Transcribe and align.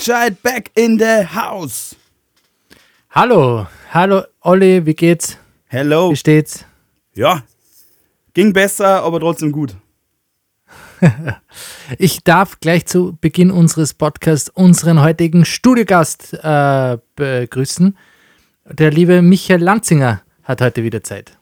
gescheit 0.00 0.42
back 0.42 0.70
in 0.76 0.98
the 0.98 1.26
house. 1.26 1.94
Hallo, 3.10 3.66
hallo 3.92 4.22
Olli, 4.40 4.86
wie 4.86 4.94
geht's? 4.94 5.36
Hello. 5.66 6.10
Wie 6.10 6.16
steht's? 6.16 6.64
Ja, 7.14 7.42
ging 8.32 8.54
besser, 8.54 9.02
aber 9.02 9.20
trotzdem 9.20 9.52
gut. 9.52 9.76
Ich 11.98 12.22
darf 12.22 12.60
gleich 12.60 12.86
zu 12.86 13.18
Beginn 13.20 13.50
unseres 13.50 13.94
Podcasts 13.94 14.48
unseren 14.48 15.02
heutigen 15.02 15.44
Studiogast 15.44 16.34
äh, 16.34 16.98
begrüßen. 17.16 17.98
Der 18.64 18.92
liebe 18.92 19.20
Michael 19.20 19.60
Lanzinger 19.60 20.22
hat 20.44 20.60
heute 20.60 20.84
wieder 20.84 21.02
Zeit. 21.02 21.36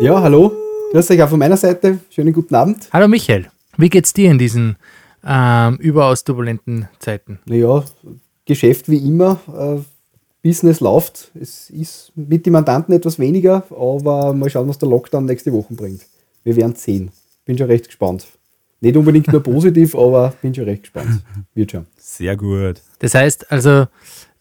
Ja, 0.00 0.22
hallo. 0.22 0.52
Grüß 0.92 1.10
euch 1.10 1.22
auch 1.22 1.28
von 1.28 1.38
meiner 1.38 1.58
Seite. 1.58 1.98
Schönen 2.08 2.32
guten 2.32 2.54
Abend. 2.54 2.88
Hallo 2.92 3.06
Michael, 3.06 3.50
wie 3.76 3.90
geht's 3.90 4.14
dir 4.14 4.30
in 4.30 4.38
diesen 4.38 4.76
ähm, 5.26 5.76
überaus 5.76 6.24
turbulenten 6.24 6.88
Zeiten? 6.98 7.38
Naja, 7.46 7.84
Geschäft 8.44 8.88
wie 8.90 8.98
immer. 8.98 9.40
Äh, 9.48 9.82
Business 10.42 10.80
läuft. 10.80 11.30
Es 11.40 11.70
ist 11.70 12.12
mit 12.14 12.44
den 12.44 12.52
Mandanten 12.52 12.94
etwas 12.94 13.18
weniger, 13.18 13.64
aber 13.70 14.34
mal 14.34 14.50
schauen, 14.50 14.68
was 14.68 14.78
der 14.78 14.90
Lockdown 14.90 15.24
nächste 15.24 15.52
Woche 15.52 15.72
bringt. 15.72 16.02
Wir 16.44 16.54
werden 16.56 16.74
sehen. 16.74 17.10
Bin 17.46 17.56
schon 17.56 17.68
recht 17.68 17.86
gespannt. 17.86 18.26
Nicht 18.80 18.96
unbedingt 18.96 19.32
nur 19.32 19.42
positiv, 19.42 19.94
aber 19.94 20.34
bin 20.42 20.54
schon 20.54 20.64
recht 20.64 20.82
gespannt. 20.82 21.22
Wird 21.54 21.70
schon. 21.70 21.86
Sehr 21.96 22.36
gut. 22.36 22.82
Das 22.98 23.14
heißt 23.14 23.50
also, 23.50 23.86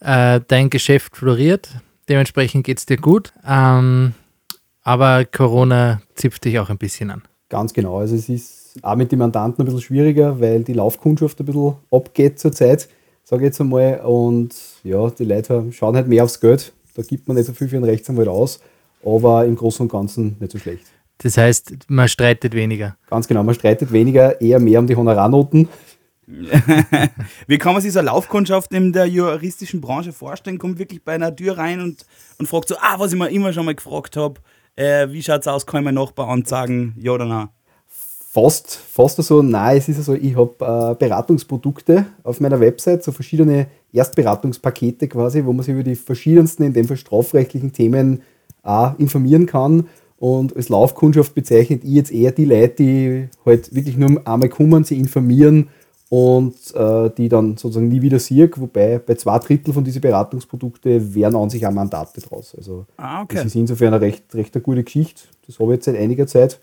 äh, 0.02 0.42
dein 0.46 0.70
Geschäft 0.70 1.16
floriert, 1.16 1.70
dementsprechend 2.10 2.66
geht's 2.66 2.86
dir 2.86 2.98
gut, 2.98 3.32
ähm, 3.48 4.14
aber 4.82 5.24
Corona 5.24 6.02
zipft 6.16 6.44
dich 6.44 6.60
auch 6.60 6.70
ein 6.70 6.78
bisschen 6.78 7.12
an. 7.12 7.24
Ganz 7.48 7.74
genau. 7.74 8.00
Also 8.00 8.16
es 8.16 8.28
ist 8.28 8.63
auch 8.82 8.96
mit 8.96 9.12
den 9.12 9.20
Mandanten 9.20 9.62
ein 9.62 9.66
bisschen 9.66 9.82
schwieriger, 9.82 10.40
weil 10.40 10.64
die 10.64 10.74
Laufkundschaft 10.74 11.40
ein 11.40 11.46
bisschen 11.46 11.76
abgeht 11.92 12.40
zurzeit, 12.40 12.90
sage 13.24 13.44
ich 13.44 13.48
jetzt 13.48 13.62
einmal. 13.62 14.02
Und 14.02 14.56
ja, 14.84 15.10
die 15.10 15.26
Leute 15.26 15.72
schauen 15.72 15.96
halt 15.96 16.08
mehr 16.08 16.24
aufs 16.24 16.40
Geld. 16.40 16.74
Da 16.96 17.04
gibt 17.04 17.28
man 17.28 17.38
nicht 17.38 17.46
so 17.46 17.54
viel 17.54 17.68
für 17.68 17.76
einen 17.76 17.86
Rechtsanwalt 17.86 18.28
aus, 18.28 18.60
aber 19.06 19.46
im 19.46 19.56
Großen 19.56 19.84
und 19.84 19.92
Ganzen 19.92 20.38
nicht 20.40 20.52
so 20.52 20.60
schlecht. 20.60 20.86
Das 21.20 21.38
heißt, 21.38 21.74
man 21.88 22.08
streitet 22.08 22.54
weniger. 22.54 22.98
Ganz 23.10 23.28
genau, 23.28 23.44
man 23.44 23.56
streitet 23.56 23.92
weniger, 23.92 24.42
eher 24.42 24.60
mehr 24.60 24.80
um 24.80 24.88
die 24.88 24.96
Honorarnoten. 24.96 25.70
Wie 27.48 27.58
kann 27.58 27.74
man 27.74 27.82
sich 27.82 27.94
so 27.94 28.00
eine 28.00 28.08
Laufkundschaft 28.08 28.74
in 28.74 28.94
der 28.94 29.06
juristischen 29.06 29.82
Branche 29.82 30.14
vorstellen? 30.14 30.58
Kommt 30.58 30.80
wirklich 30.80 31.04
bei 31.04 31.14
einer 31.14 31.36
Tür 31.36 31.58
rein 31.58 31.82
und, 31.82 32.06
und 32.40 32.48
fragt 32.48 32.70
so, 32.70 32.76
ah, 32.80 32.96
was 32.98 33.14
ich 33.14 33.20
mir 33.20 33.30
immer 33.30 33.54
schon 33.54 33.66
mal 33.66 33.76
gefragt 33.76 34.16
habe, 34.16 34.40
äh, 34.76 35.10
wie 35.10 35.22
schaut 35.22 35.42
es 35.42 35.48
aus, 35.48 35.66
kann 35.66 35.82
ich 35.82 35.86
meinen 35.86 35.96
Nachbar 35.96 36.30
anzeigen, 36.30 36.96
ja 36.98 37.12
oder 37.12 37.26
nein? 37.26 37.50
Fast, 38.34 38.76
fast 38.76 39.22
so, 39.22 39.44
nein, 39.44 39.78
es 39.78 39.88
ist 39.88 39.98
ja 39.98 40.02
so, 40.04 40.16
ich 40.16 40.36
habe 40.36 40.56
äh, 40.60 40.96
Beratungsprodukte 40.96 42.08
auf 42.24 42.40
meiner 42.40 42.60
Website, 42.60 43.04
so 43.04 43.12
verschiedene 43.12 43.68
Erstberatungspakete 43.94 45.08
quasi, 45.08 45.46
wo 45.46 45.54
man 45.54 45.64
sich 45.64 45.76
über 45.76 45.84
die 45.84 45.94
verschiedensten, 45.94 46.64
in 46.64 46.74
dem 46.74 46.88
Fall 46.88 46.98
strafrechtlichen 46.98 47.74
Themen 47.74 48.24
auch 48.64 48.98
informieren 48.98 49.46
kann. 49.46 49.88
Und 50.18 50.56
als 50.56 50.70
Laufkundschaft 50.70 51.36
bezeichnet 51.36 51.84
ich 51.84 51.92
jetzt 51.92 52.12
eher 52.12 52.32
die 52.32 52.46
Leute, 52.46 52.74
die 52.78 53.30
halt 53.46 53.76
wirklich 53.76 53.98
nur 53.98 54.26
einmal 54.28 54.50
kommen, 54.50 54.84
sie 54.84 54.98
informieren 54.98 55.68
und 56.10 56.56
äh, 56.74 57.12
die 57.16 57.30
dann 57.30 57.58
sozusagen 57.58 57.88
nie 57.88 58.02
wieder 58.02 58.18
sehe, 58.18 58.50
wobei 58.56 58.98
bei 58.98 59.14
zwei 59.14 59.38
Drittel 59.38 59.76
von 59.76 59.84
diesen 59.84 60.02
Beratungsprodukten 60.02 61.14
wären 61.14 61.36
an 61.36 61.52
sich 61.52 61.68
auch 61.68 61.72
Mandate 61.72 62.20
draus. 62.20 62.56
Also 62.58 62.88
Ah, 62.98 63.22
okay. 63.22 63.36
das 63.36 63.46
ist 63.46 63.56
insofern 63.56 63.94
eine 63.94 64.02
recht, 64.02 64.34
recht 64.34 64.56
eine 64.56 64.64
gute 64.64 64.84
Geschichte. 64.84 65.22
Das 65.46 65.60
habe 65.60 65.74
ich 65.74 65.78
jetzt 65.78 65.86
seit 65.86 65.98
einiger 65.98 66.26
Zeit. 66.26 66.60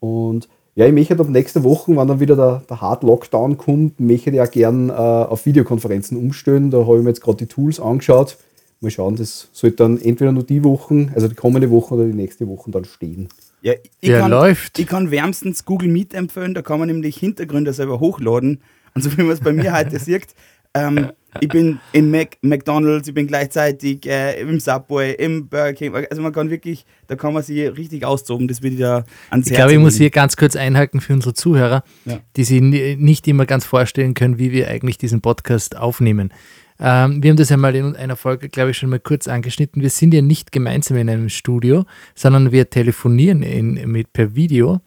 Und 0.00 0.48
ja, 0.78 0.86
ich 0.86 0.92
möchte 0.92 1.18
ab 1.18 1.28
nächster 1.28 1.64
Woche, 1.64 1.96
wenn 1.96 2.06
dann 2.06 2.20
wieder 2.20 2.36
der, 2.36 2.62
der 2.70 2.80
Hard 2.80 3.02
Lockdown 3.02 3.58
kommt, 3.58 3.98
möchte 3.98 4.30
ich 4.30 4.40
auch 4.40 4.48
gern 4.48 4.90
äh, 4.90 4.92
auf 4.92 5.44
Videokonferenzen 5.44 6.16
umstellen. 6.16 6.70
Da 6.70 6.86
habe 6.86 6.98
ich 6.98 7.02
mir 7.02 7.10
jetzt 7.10 7.20
gerade 7.20 7.38
die 7.38 7.46
Tools 7.46 7.80
angeschaut. 7.80 8.36
Mal 8.80 8.92
schauen, 8.92 9.16
das 9.16 9.48
sollte 9.52 9.78
dann 9.78 10.00
entweder 10.00 10.30
nur 10.30 10.44
die 10.44 10.62
Wochen, 10.62 11.10
also 11.16 11.26
die 11.26 11.34
kommende 11.34 11.68
Woche 11.72 11.94
oder 11.94 12.04
die 12.04 12.14
nächste 12.14 12.46
Woche 12.46 12.70
dann 12.70 12.84
stehen. 12.84 13.28
Ja, 13.60 13.72
ich, 13.72 14.08
Der 14.08 14.20
kann, 14.20 14.30
läuft. 14.30 14.78
ich 14.78 14.86
kann 14.86 15.10
wärmstens 15.10 15.64
Google 15.64 15.88
Meet 15.88 16.14
empfehlen, 16.14 16.54
da 16.54 16.62
kann 16.62 16.78
man 16.78 16.86
nämlich 16.86 17.16
Hintergründe 17.16 17.72
selber 17.72 17.98
hochladen. 17.98 18.60
Und 18.94 19.02
so 19.02 19.10
wie 19.18 19.22
man 19.22 19.32
es 19.32 19.40
bei 19.40 19.52
mir 19.52 19.72
heute 19.76 19.98
sieht, 19.98 20.28
ähm, 20.74 21.10
ich 21.40 21.48
bin 21.48 21.78
im 21.92 22.10
Mac, 22.10 22.36
McDonalds, 22.42 23.06
ich 23.06 23.14
bin 23.14 23.26
gleichzeitig 23.26 24.06
äh, 24.06 24.40
im 24.40 24.58
Subway, 24.60 25.12
im 25.14 25.48
Burger 25.48 25.72
King. 25.74 25.94
Also 26.10 26.22
man 26.22 26.32
kann 26.32 26.50
wirklich, 26.50 26.84
da 27.06 27.16
kann 27.16 27.32
man 27.34 27.42
sich 27.42 27.58
richtig 27.76 28.04
austoben, 28.04 28.48
das 28.48 28.62
würde 28.62 28.74
ich 28.74 28.80
da 28.80 29.04
ans 29.30 29.46
Ich 29.46 29.52
Herz 29.52 29.58
glaube, 29.58 29.72
ich 29.74 29.78
muss 29.78 29.96
hier 29.96 30.10
ganz 30.10 30.36
kurz 30.36 30.56
einhaken 30.56 31.00
für 31.00 31.12
unsere 31.12 31.34
Zuhörer, 31.34 31.84
Ja. 32.06 32.18
die 32.36 32.44
sich 32.44 32.60
ni- 32.60 32.96
nicht 32.96 33.28
immer 33.28 33.44
ganz 33.46 33.66
vorstellen 33.66 34.14
können, 34.14 34.38
wie 34.38 34.52
wir 34.52 34.68
eigentlich 34.68 34.98
diesen 34.98 35.20
Podcast 35.20 35.76
aufnehmen. 35.76 36.32
Ähm, 36.80 37.22
wir 37.22 37.30
haben 37.30 37.36
das 37.36 37.50
ja 37.50 37.56
mal 37.56 37.74
in 37.74 37.94
einer 37.96 38.16
Folge, 38.16 38.48
glaube 38.48 38.70
ich, 38.70 38.78
schon 38.78 38.90
mal 38.90 39.00
kurz 39.00 39.28
angeschnitten. 39.28 39.82
Wir 39.82 39.90
sind 39.90 40.14
ja 40.14 40.22
nicht 40.22 40.50
gemeinsam 40.52 40.96
in 40.96 41.10
einem 41.10 41.28
Studio, 41.28 41.84
sondern 42.14 42.52
wir 42.52 42.70
telefonieren 42.70 43.42
in, 43.42 43.74
mit, 43.90 44.12
per 44.12 44.34
Video. 44.34 44.80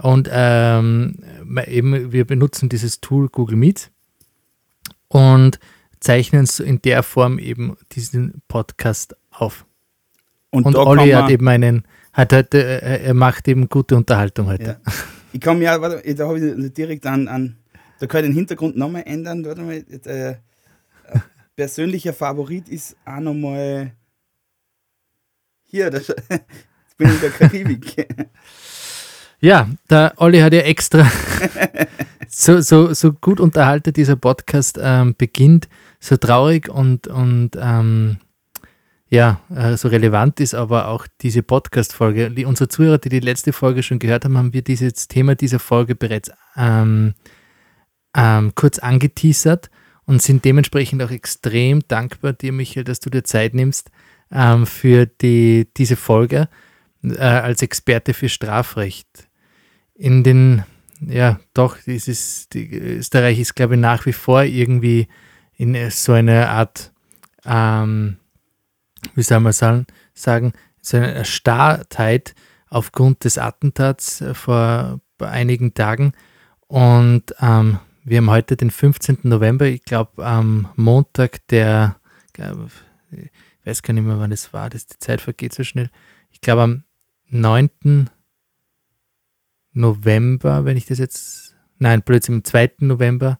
Und 0.00 0.28
ähm, 0.32 1.16
eben, 1.66 2.12
wir 2.12 2.24
benutzen 2.24 2.68
dieses 2.68 3.00
Tool 3.00 3.28
Google 3.28 3.56
Meet 3.56 3.90
und 5.12 5.58
zeichnen 6.00 6.46
so 6.46 6.64
in 6.64 6.80
der 6.82 7.02
Form 7.02 7.38
eben 7.38 7.76
diesen 7.92 8.42
Podcast 8.48 9.14
auf. 9.30 9.66
Und, 10.50 10.66
Und 10.66 10.76
Olli 10.76 11.10
hat 11.10 11.30
eben 11.30 11.48
einen, 11.48 11.84
hat 12.12 12.32
heute, 12.32 12.82
äh, 12.82 13.04
er 13.04 13.14
macht 13.14 13.46
eben 13.48 13.68
gute 13.68 13.96
Unterhaltung 13.96 14.46
heute. 14.46 14.78
Ja. 14.84 14.92
Ich 15.32 15.40
kann 15.40 15.58
mir, 15.58 15.80
warte, 15.80 16.14
da 16.14 16.28
habe 16.28 16.38
ich 16.38 16.72
direkt 16.72 17.06
an, 17.06 17.28
an, 17.28 17.56
da 18.00 18.06
kann 18.06 18.24
ich 18.24 18.30
den 18.30 18.34
Hintergrund 18.34 18.76
nochmal 18.76 19.04
ändern. 19.06 19.44
Warte 19.44 19.62
mal, 19.62 19.84
äh, 20.04 20.34
persönlicher 21.56 22.12
Favorit 22.12 22.68
ist 22.68 22.96
auch 23.04 23.20
nochmal 23.20 23.92
hier, 25.64 25.90
das, 25.90 26.08
jetzt 26.28 26.96
bin 26.98 27.08
ich 27.08 27.14
in 27.14 27.20
der 27.20 27.30
Karibik. 27.30 28.06
Ja, 29.40 29.68
der 29.90 30.12
Olli 30.16 30.38
hat 30.40 30.52
ja 30.52 30.60
extra 30.60 31.10
so, 32.34 32.60
so, 32.60 32.94
so 32.94 33.12
gut 33.12 33.40
unterhalten 33.40 33.92
dieser 33.92 34.16
Podcast 34.16 34.78
ähm, 34.80 35.14
beginnt, 35.16 35.68
so 36.00 36.16
traurig 36.16 36.68
und, 36.68 37.06
und 37.06 37.50
ähm, 37.60 38.16
ja, 39.08 39.40
äh, 39.54 39.76
so 39.76 39.88
relevant 39.88 40.40
ist 40.40 40.54
aber 40.54 40.88
auch 40.88 41.06
diese 41.20 41.42
Podcast-Folge. 41.42 42.30
Die- 42.30 42.46
Unsere 42.46 42.68
Zuhörer, 42.68 42.96
die 42.96 43.10
die 43.10 43.20
letzte 43.20 43.52
Folge 43.52 43.82
schon 43.82 43.98
gehört 43.98 44.24
haben, 44.24 44.38
haben 44.38 44.54
wir 44.54 44.62
dieses 44.62 45.08
Thema 45.08 45.34
dieser 45.34 45.58
Folge 45.58 45.94
bereits 45.94 46.30
ähm, 46.56 47.12
ähm, 48.16 48.52
kurz 48.54 48.78
angeteasert 48.78 49.70
und 50.06 50.22
sind 50.22 50.44
dementsprechend 50.46 51.02
auch 51.02 51.10
extrem 51.10 51.86
dankbar 51.86 52.32
dir, 52.32 52.52
Michael, 52.52 52.84
dass 52.84 53.00
du 53.00 53.10
dir 53.10 53.24
Zeit 53.24 53.52
nimmst 53.52 53.90
ähm, 54.30 54.64
für 54.64 55.04
die, 55.04 55.68
diese 55.76 55.96
Folge 55.96 56.48
äh, 57.04 57.18
als 57.18 57.60
Experte 57.60 58.14
für 58.14 58.30
Strafrecht. 58.30 59.28
In 59.94 60.24
den, 60.24 60.64
ja, 61.06 61.40
doch, 61.54 61.78
dieses, 61.78 62.48
die, 62.48 62.72
Österreich 62.76 63.38
ist, 63.38 63.54
glaube 63.54 63.74
ich, 63.74 63.80
nach 63.80 64.06
wie 64.06 64.12
vor 64.12 64.42
irgendwie 64.42 65.08
in 65.56 65.90
so 65.90 66.12
einer 66.12 66.48
Art, 66.50 66.92
ähm, 67.44 68.16
wie 69.14 69.22
soll 69.22 69.40
man 69.40 69.52
sagen, 69.52 69.86
sagen 70.14 70.52
so 70.80 70.96
eine 70.96 71.12
Erstarrtheit 71.12 72.34
aufgrund 72.68 73.24
des 73.24 73.38
Attentats 73.38 74.20
äh, 74.20 74.34
vor 74.34 75.00
einigen 75.18 75.74
Tagen. 75.74 76.12
Und 76.66 77.34
ähm, 77.40 77.78
wir 78.04 78.18
haben 78.18 78.30
heute 78.30 78.56
den 78.56 78.70
15. 78.70 79.18
November, 79.22 79.66
ich 79.66 79.84
glaube 79.84 80.24
am 80.24 80.68
Montag 80.74 81.46
der, 81.48 81.96
ich 82.36 83.30
weiß 83.64 83.82
gar 83.82 83.94
nicht 83.94 84.04
mehr, 84.04 84.18
wann 84.18 84.32
es 84.32 84.52
war, 84.52 84.70
das, 84.70 84.86
die 84.86 84.98
Zeit 84.98 85.20
vergeht 85.20 85.54
so 85.54 85.62
schnell. 85.62 85.90
Ich 86.30 86.40
glaube 86.40 86.62
am 86.62 86.84
9. 87.28 88.10
November, 89.72 90.64
wenn 90.64 90.76
ich 90.76 90.86
das 90.86 90.98
jetzt, 90.98 91.54
nein, 91.78 92.02
plötzlich 92.02 92.36
am 92.36 92.44
2. 92.44 92.72
November 92.80 93.38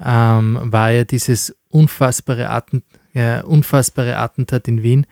ähm, 0.00 0.58
war 0.62 0.90
ja 0.90 1.04
dieses 1.04 1.56
unfassbare, 1.68 2.50
Atten, 2.50 2.82
ja, 3.12 3.42
unfassbare 3.42 4.16
Attentat 4.16 4.68
in 4.68 4.82
Wien 4.82 5.06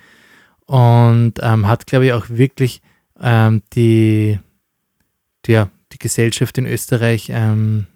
und 0.66 1.34
ähm, 1.40 1.66
hat, 1.66 1.86
glaube 1.86 2.06
ich, 2.06 2.12
auch 2.12 2.28
wirklich 2.28 2.82
ähm, 3.20 3.62
die, 3.72 4.38
die, 5.44 5.52
ja, 5.52 5.70
die 5.92 5.98
Gesellschaft 5.98 6.58
in 6.58 6.66
Österreich 6.66 7.30
ähm, 7.30 7.86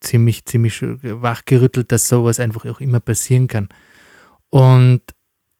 ziemlich, 0.00 0.44
ziemlich 0.44 0.82
wachgerüttelt, 0.82 1.92
dass 1.92 2.08
sowas 2.08 2.40
einfach 2.40 2.66
auch 2.66 2.80
immer 2.80 3.00
passieren 3.00 3.48
kann. 3.48 3.68
Und 4.50 5.00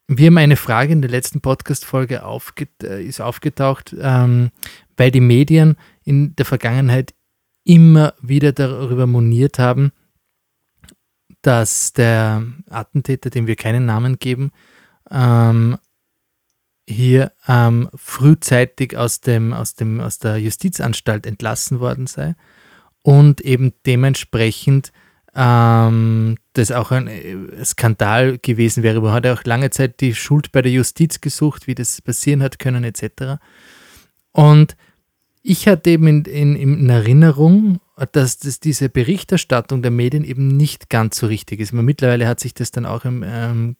wir 0.08 0.26
haben 0.26 0.38
eine 0.38 0.56
Frage 0.56 0.92
in 0.92 1.00
der 1.00 1.10
letzten 1.10 1.40
Podcast-Folge 1.40 2.24
aufget 2.24 2.82
äh, 2.82 3.02
ist 3.02 3.20
aufgetaucht, 3.20 3.94
ähm, 3.98 4.50
weil 4.96 5.10
die 5.10 5.20
Medien 5.20 5.76
in 6.04 6.34
der 6.36 6.44
Vergangenheit 6.44 7.14
immer 7.64 8.14
wieder 8.20 8.52
darüber 8.52 9.06
moniert 9.06 9.58
haben, 9.58 9.92
dass 11.42 11.92
der 11.92 12.44
Attentäter, 12.68 13.30
dem 13.30 13.46
wir 13.46 13.56
keinen 13.56 13.86
Namen 13.86 14.18
geben, 14.18 14.52
ähm, 15.10 15.78
hier 16.88 17.32
ähm, 17.46 17.88
frühzeitig 17.94 18.96
aus, 18.96 19.20
dem, 19.20 19.52
aus, 19.52 19.74
dem, 19.74 20.00
aus 20.00 20.18
der 20.18 20.38
Justizanstalt 20.38 21.26
entlassen 21.26 21.80
worden 21.80 22.06
sei 22.06 22.34
und 23.02 23.40
eben 23.40 23.72
dementsprechend 23.86 24.92
ähm, 25.34 26.36
das 26.52 26.72
auch 26.72 26.90
ein 26.90 27.06
äh, 27.06 27.64
Skandal 27.64 28.38
gewesen 28.38 28.82
wäre. 28.82 29.00
Man 29.00 29.12
hat 29.12 29.24
ja 29.24 29.32
auch 29.32 29.44
lange 29.44 29.70
Zeit 29.70 30.00
die 30.00 30.14
Schuld 30.14 30.52
bei 30.52 30.62
der 30.62 30.72
Justiz 30.72 31.20
gesucht, 31.20 31.66
wie 31.66 31.74
das 31.74 32.00
passieren 32.02 32.42
hat 32.42 32.58
können, 32.58 32.84
etc. 32.84 33.40
Und 34.32 34.76
ich 35.42 35.66
hatte 35.66 35.90
eben 35.90 36.06
in, 36.06 36.24
in, 36.24 36.56
in 36.56 36.88
Erinnerung, 36.88 37.80
dass 38.12 38.38
das, 38.38 38.60
diese 38.60 38.88
Berichterstattung 38.88 39.82
der 39.82 39.90
Medien 39.90 40.24
eben 40.24 40.46
nicht 40.48 40.88
ganz 40.88 41.18
so 41.18 41.26
richtig 41.26 41.60
ist. 41.60 41.72
Aber 41.72 41.82
mittlerweile 41.82 42.28
hat 42.28 42.38
sich 42.38 42.54
das 42.54 42.70
dann 42.70 42.86
auch, 42.86 43.04
ähm, 43.04 43.76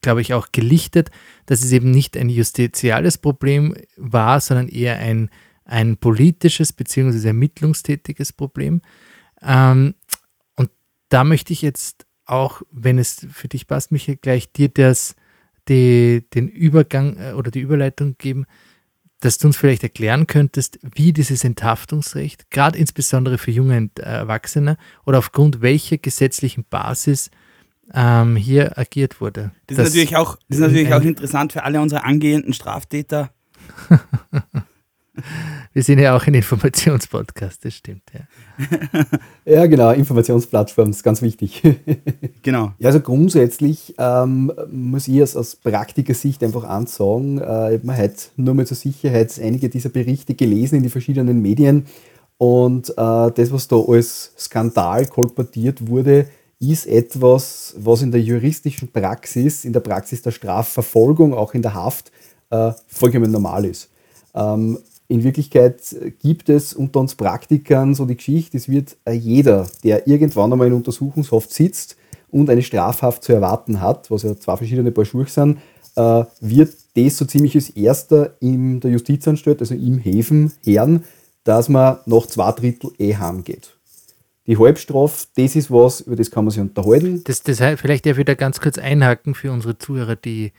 glaube 0.00 0.22
ich, 0.22 0.32
auch 0.32 0.48
gelichtet, 0.50 1.10
dass 1.46 1.62
es 1.62 1.72
eben 1.72 1.90
nicht 1.90 2.16
ein 2.16 2.30
justiziales 2.30 3.18
Problem 3.18 3.74
war, 3.96 4.40
sondern 4.40 4.68
eher 4.68 4.98
ein, 4.98 5.28
ein 5.66 5.98
politisches 5.98 6.72
bzw. 6.72 7.28
ermittlungstätiges 7.28 8.32
Problem. 8.32 8.80
Ähm, 9.42 9.94
und 10.56 10.70
da 11.10 11.24
möchte 11.24 11.52
ich 11.52 11.60
jetzt 11.60 12.06
auch, 12.24 12.62
wenn 12.70 12.98
es 12.98 13.26
für 13.30 13.48
dich 13.48 13.66
passt, 13.66 13.92
Michael, 13.92 14.16
gleich 14.16 14.52
dir 14.52 14.70
das, 14.70 15.16
die, 15.68 16.24
den 16.32 16.48
Übergang 16.48 17.18
äh, 17.18 17.32
oder 17.32 17.50
die 17.50 17.60
Überleitung 17.60 18.16
geben 18.16 18.46
dass 19.24 19.38
du 19.38 19.46
uns 19.46 19.56
vielleicht 19.56 19.82
erklären 19.82 20.26
könntest, 20.26 20.78
wie 20.82 21.14
dieses 21.14 21.44
Enthaftungsrecht, 21.44 22.50
gerade 22.50 22.78
insbesondere 22.78 23.38
für 23.38 23.50
junge 23.50 23.88
Erwachsene 23.98 24.76
oder 25.06 25.18
aufgrund 25.18 25.62
welcher 25.62 25.96
gesetzlichen 25.96 26.64
Basis 26.68 27.30
ähm, 27.94 28.36
hier 28.36 28.78
agiert 28.78 29.22
wurde. 29.22 29.52
Das 29.66 29.78
ist 29.78 29.84
natürlich 29.84 30.16
auch, 30.16 30.36
das 30.48 30.58
ist 30.58 30.66
natürlich 30.66 30.92
auch 30.92 31.00
interessant 31.00 31.54
für 31.54 31.62
alle 31.62 31.80
unsere 31.80 32.04
angehenden 32.04 32.52
Straftäter. 32.52 33.30
Wir 35.74 35.82
sind 35.82 35.98
ja 35.98 36.16
auch 36.16 36.24
ein 36.24 36.34
Informationspodcast, 36.34 37.64
das 37.64 37.74
stimmt, 37.74 38.04
ja. 38.14 39.04
ja, 39.44 39.66
genau, 39.66 39.90
Informationsplattform 39.90 40.90
ist 40.90 41.02
ganz 41.02 41.20
wichtig. 41.20 41.62
genau. 42.42 42.72
Ja, 42.78 42.90
also 42.90 43.00
grundsätzlich 43.00 43.92
ähm, 43.98 44.52
muss 44.70 45.08
ich 45.08 45.16
es 45.16 45.36
aus 45.36 45.56
Praktikersicht 45.56 46.44
einfach 46.44 46.62
ansagen, 46.62 47.38
äh, 47.38 47.74
ich 47.74 47.80
habe 47.80 47.86
mir 47.88 47.98
heute 47.98 48.14
nur 48.36 48.54
mal 48.54 48.66
zur 48.68 48.76
Sicherheit 48.76 49.36
einige 49.42 49.68
dieser 49.68 49.88
Berichte 49.88 50.36
gelesen 50.36 50.76
in 50.76 50.84
die 50.84 50.90
verschiedenen 50.90 51.42
Medien 51.42 51.86
und 52.38 52.90
äh, 52.90 52.94
das, 52.94 53.50
was 53.50 53.66
da 53.66 53.76
als 53.76 54.32
Skandal 54.38 55.06
kolportiert 55.06 55.88
wurde, 55.88 56.28
ist 56.60 56.86
etwas, 56.86 57.74
was 57.78 58.02
in 58.02 58.12
der 58.12 58.20
juristischen 58.20 58.92
Praxis, 58.92 59.64
in 59.64 59.72
der 59.72 59.80
Praxis 59.80 60.22
der 60.22 60.30
Strafverfolgung, 60.30 61.34
auch 61.34 61.52
in 61.52 61.62
der 61.62 61.74
Haft, 61.74 62.12
äh, 62.50 62.70
vollkommen 62.86 63.32
normal 63.32 63.64
ist. 63.64 63.90
Ähm, 64.36 64.78
in 65.14 65.22
Wirklichkeit 65.22 65.80
gibt 66.20 66.48
es 66.48 66.74
unter 66.74 66.98
uns 66.98 67.14
Praktikern 67.14 67.94
so 67.94 68.04
die 68.04 68.16
Geschichte, 68.16 68.56
es 68.56 68.68
wird 68.68 68.96
äh, 69.04 69.12
jeder, 69.12 69.68
der 69.84 70.08
irgendwann 70.08 70.52
einmal 70.52 70.66
in 70.66 70.72
Untersuchungshaft 70.72 71.52
sitzt 71.52 71.96
und 72.30 72.50
eine 72.50 72.62
Strafhaft 72.62 73.22
zu 73.22 73.32
erwarten 73.32 73.80
hat, 73.80 74.10
was 74.10 74.24
ja 74.24 74.36
zwei 74.36 74.56
verschiedene 74.56 74.90
Paar 74.90 75.04
Schuhe 75.04 75.26
sind, 75.26 75.58
äh, 75.94 76.24
wird 76.40 76.74
das 76.96 77.16
so 77.16 77.24
ziemlich 77.26 77.54
als 77.54 77.70
erster 77.70 78.34
in 78.40 78.80
der 78.80 78.90
Justizanstalt, 78.90 79.60
also 79.60 79.74
im 79.74 79.98
Häfen, 79.98 80.52
Herren, 80.64 81.04
dass 81.44 81.68
man 81.68 81.98
nach 82.06 82.26
zwei 82.26 82.50
Drittel 82.50 82.90
eh 82.98 83.14
heimgeht. 83.14 83.76
Die 84.48 84.58
Halbstrafe, 84.58 85.28
das 85.36 85.54
ist 85.54 85.70
was, 85.70 86.00
über 86.00 86.16
das 86.16 86.30
kann 86.30 86.44
man 86.44 86.50
sich 86.50 86.60
unterhalten. 86.60 87.22
Das, 87.24 87.40
das 87.42 87.60
heißt, 87.60 87.80
vielleicht 87.80 88.04
darf 88.04 88.18
ich 88.18 88.24
da 88.24 88.34
ganz 88.34 88.60
kurz 88.60 88.78
einhaken 88.78 89.34
für 89.34 89.52
unsere 89.52 89.78
Zuhörer, 89.78 90.16
die, 90.16 90.52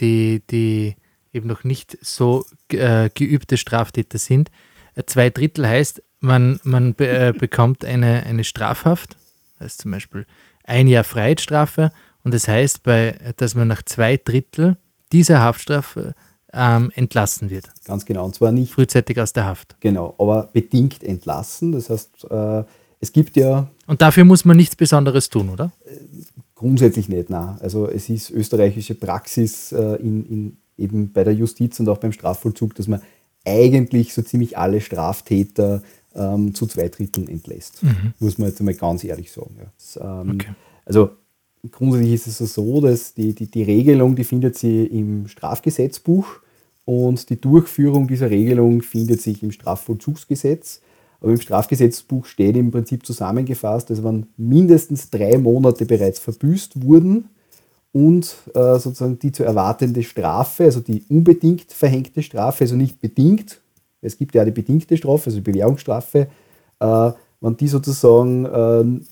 die, 0.00 0.42
die 0.50 0.96
eben 1.38 1.48
noch 1.48 1.64
nicht 1.64 1.96
so 2.02 2.44
äh, 2.70 3.08
geübte 3.14 3.56
Straftäter 3.56 4.18
sind. 4.18 4.50
Äh, 4.94 5.04
zwei 5.06 5.30
Drittel 5.30 5.66
heißt, 5.66 6.02
man, 6.20 6.60
man 6.64 6.94
be 6.94 7.08
äh, 7.08 7.32
bekommt 7.38 7.84
eine, 7.84 8.24
eine 8.24 8.44
Strafhaft, 8.44 9.16
das 9.58 9.72
ist 9.72 9.82
zum 9.82 9.92
Beispiel 9.92 10.26
ein 10.64 10.86
Jahr 10.86 11.04
Freiheitsstrafe 11.04 11.90
und 12.22 12.34
das 12.34 12.46
heißt, 12.46 12.82
bei, 12.82 13.14
dass 13.36 13.54
man 13.54 13.68
nach 13.68 13.82
zwei 13.82 14.16
Drittel 14.18 14.76
dieser 15.12 15.40
Haftstrafe 15.40 16.14
ähm, 16.52 16.90
entlassen 16.94 17.50
wird. 17.50 17.70
Ganz 17.84 18.04
genau, 18.04 18.24
und 18.24 18.34
zwar 18.34 18.52
nicht 18.52 18.72
frühzeitig 18.72 19.20
aus 19.20 19.32
der 19.32 19.46
Haft. 19.46 19.76
Genau, 19.80 20.14
aber 20.18 20.50
bedingt 20.52 21.02
entlassen. 21.02 21.72
Das 21.72 21.90
heißt, 21.90 22.26
äh, 22.30 22.64
es 23.00 23.12
gibt 23.12 23.36
ja. 23.36 23.68
Und 23.86 24.02
dafür 24.02 24.24
muss 24.24 24.44
man 24.44 24.56
nichts 24.56 24.76
Besonderes 24.76 25.28
tun, 25.28 25.50
oder? 25.50 25.72
Grundsätzlich 26.54 27.08
nicht, 27.08 27.30
nein. 27.30 27.56
Also 27.60 27.88
es 27.88 28.08
ist 28.08 28.30
österreichische 28.30 28.94
Praxis 28.94 29.72
äh, 29.72 29.96
in, 29.96 30.26
in 30.26 30.56
eben 30.78 31.12
bei 31.12 31.24
der 31.24 31.34
Justiz 31.34 31.78
und 31.80 31.88
auch 31.88 31.98
beim 31.98 32.12
Strafvollzug, 32.12 32.74
dass 32.74 32.88
man 32.88 33.02
eigentlich 33.44 34.14
so 34.14 34.22
ziemlich 34.22 34.58
alle 34.58 34.80
Straftäter 34.80 35.82
ähm, 36.14 36.54
zu 36.54 36.66
zwei 36.66 36.88
Dritteln 36.88 37.28
entlässt. 37.28 37.82
Mhm. 37.82 38.14
Muss 38.18 38.38
man 38.38 38.48
jetzt 38.48 38.60
einmal 38.60 38.74
ganz 38.74 39.04
ehrlich 39.04 39.30
sagen. 39.30 39.56
Ja. 39.58 39.72
Das, 39.76 39.98
ähm, 40.02 40.34
okay. 40.34 40.48
Also 40.84 41.10
grundsätzlich 41.70 42.14
ist 42.14 42.40
es 42.40 42.54
so, 42.54 42.80
dass 42.80 43.14
die, 43.14 43.34
die, 43.34 43.50
die 43.50 43.62
Regelung, 43.62 44.16
die 44.16 44.24
findet 44.24 44.56
sie 44.56 44.84
im 44.84 45.28
Strafgesetzbuch 45.28 46.40
und 46.84 47.28
die 47.30 47.40
Durchführung 47.40 48.08
dieser 48.08 48.30
Regelung 48.30 48.82
findet 48.82 49.20
sich 49.20 49.42
im 49.42 49.52
Strafvollzugsgesetz. 49.52 50.80
Aber 51.20 51.32
im 51.32 51.40
Strafgesetzbuch 51.40 52.26
steht 52.26 52.56
im 52.56 52.70
Prinzip 52.70 53.04
zusammengefasst, 53.04 53.90
dass 53.90 54.04
wenn 54.04 54.26
mindestens 54.36 55.10
drei 55.10 55.36
Monate 55.36 55.84
bereits 55.84 56.20
verbüßt 56.20 56.82
wurden, 56.82 57.28
und 57.98 58.36
äh, 58.54 58.78
sozusagen 58.78 59.18
die 59.18 59.32
zu 59.32 59.42
erwartende 59.42 60.04
Strafe, 60.04 60.64
also 60.64 60.78
die 60.78 61.02
unbedingt 61.08 61.72
verhängte 61.72 62.22
Strafe, 62.22 62.62
also 62.62 62.76
nicht 62.76 63.00
bedingt, 63.00 63.60
es 64.00 64.16
gibt 64.16 64.36
ja 64.36 64.44
die 64.44 64.52
bedingte 64.52 64.96
Strafe, 64.96 65.26
also 65.26 65.38
die 65.38 65.50
Bewährungsstrafe, 65.50 66.28
äh, 66.78 67.10
wenn 67.40 67.56
die 67.56 67.66
sozusagen, 67.66 68.44
äh, 68.44 69.04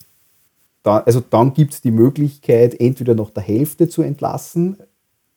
da, 0.84 0.98
also 0.98 1.20
dann 1.28 1.52
gibt 1.52 1.74
es 1.74 1.80
die 1.80 1.90
Möglichkeit, 1.90 2.80
entweder 2.80 3.16
nach 3.16 3.30
der 3.30 3.42
Hälfte 3.42 3.88
zu 3.88 4.02
entlassen, 4.02 4.76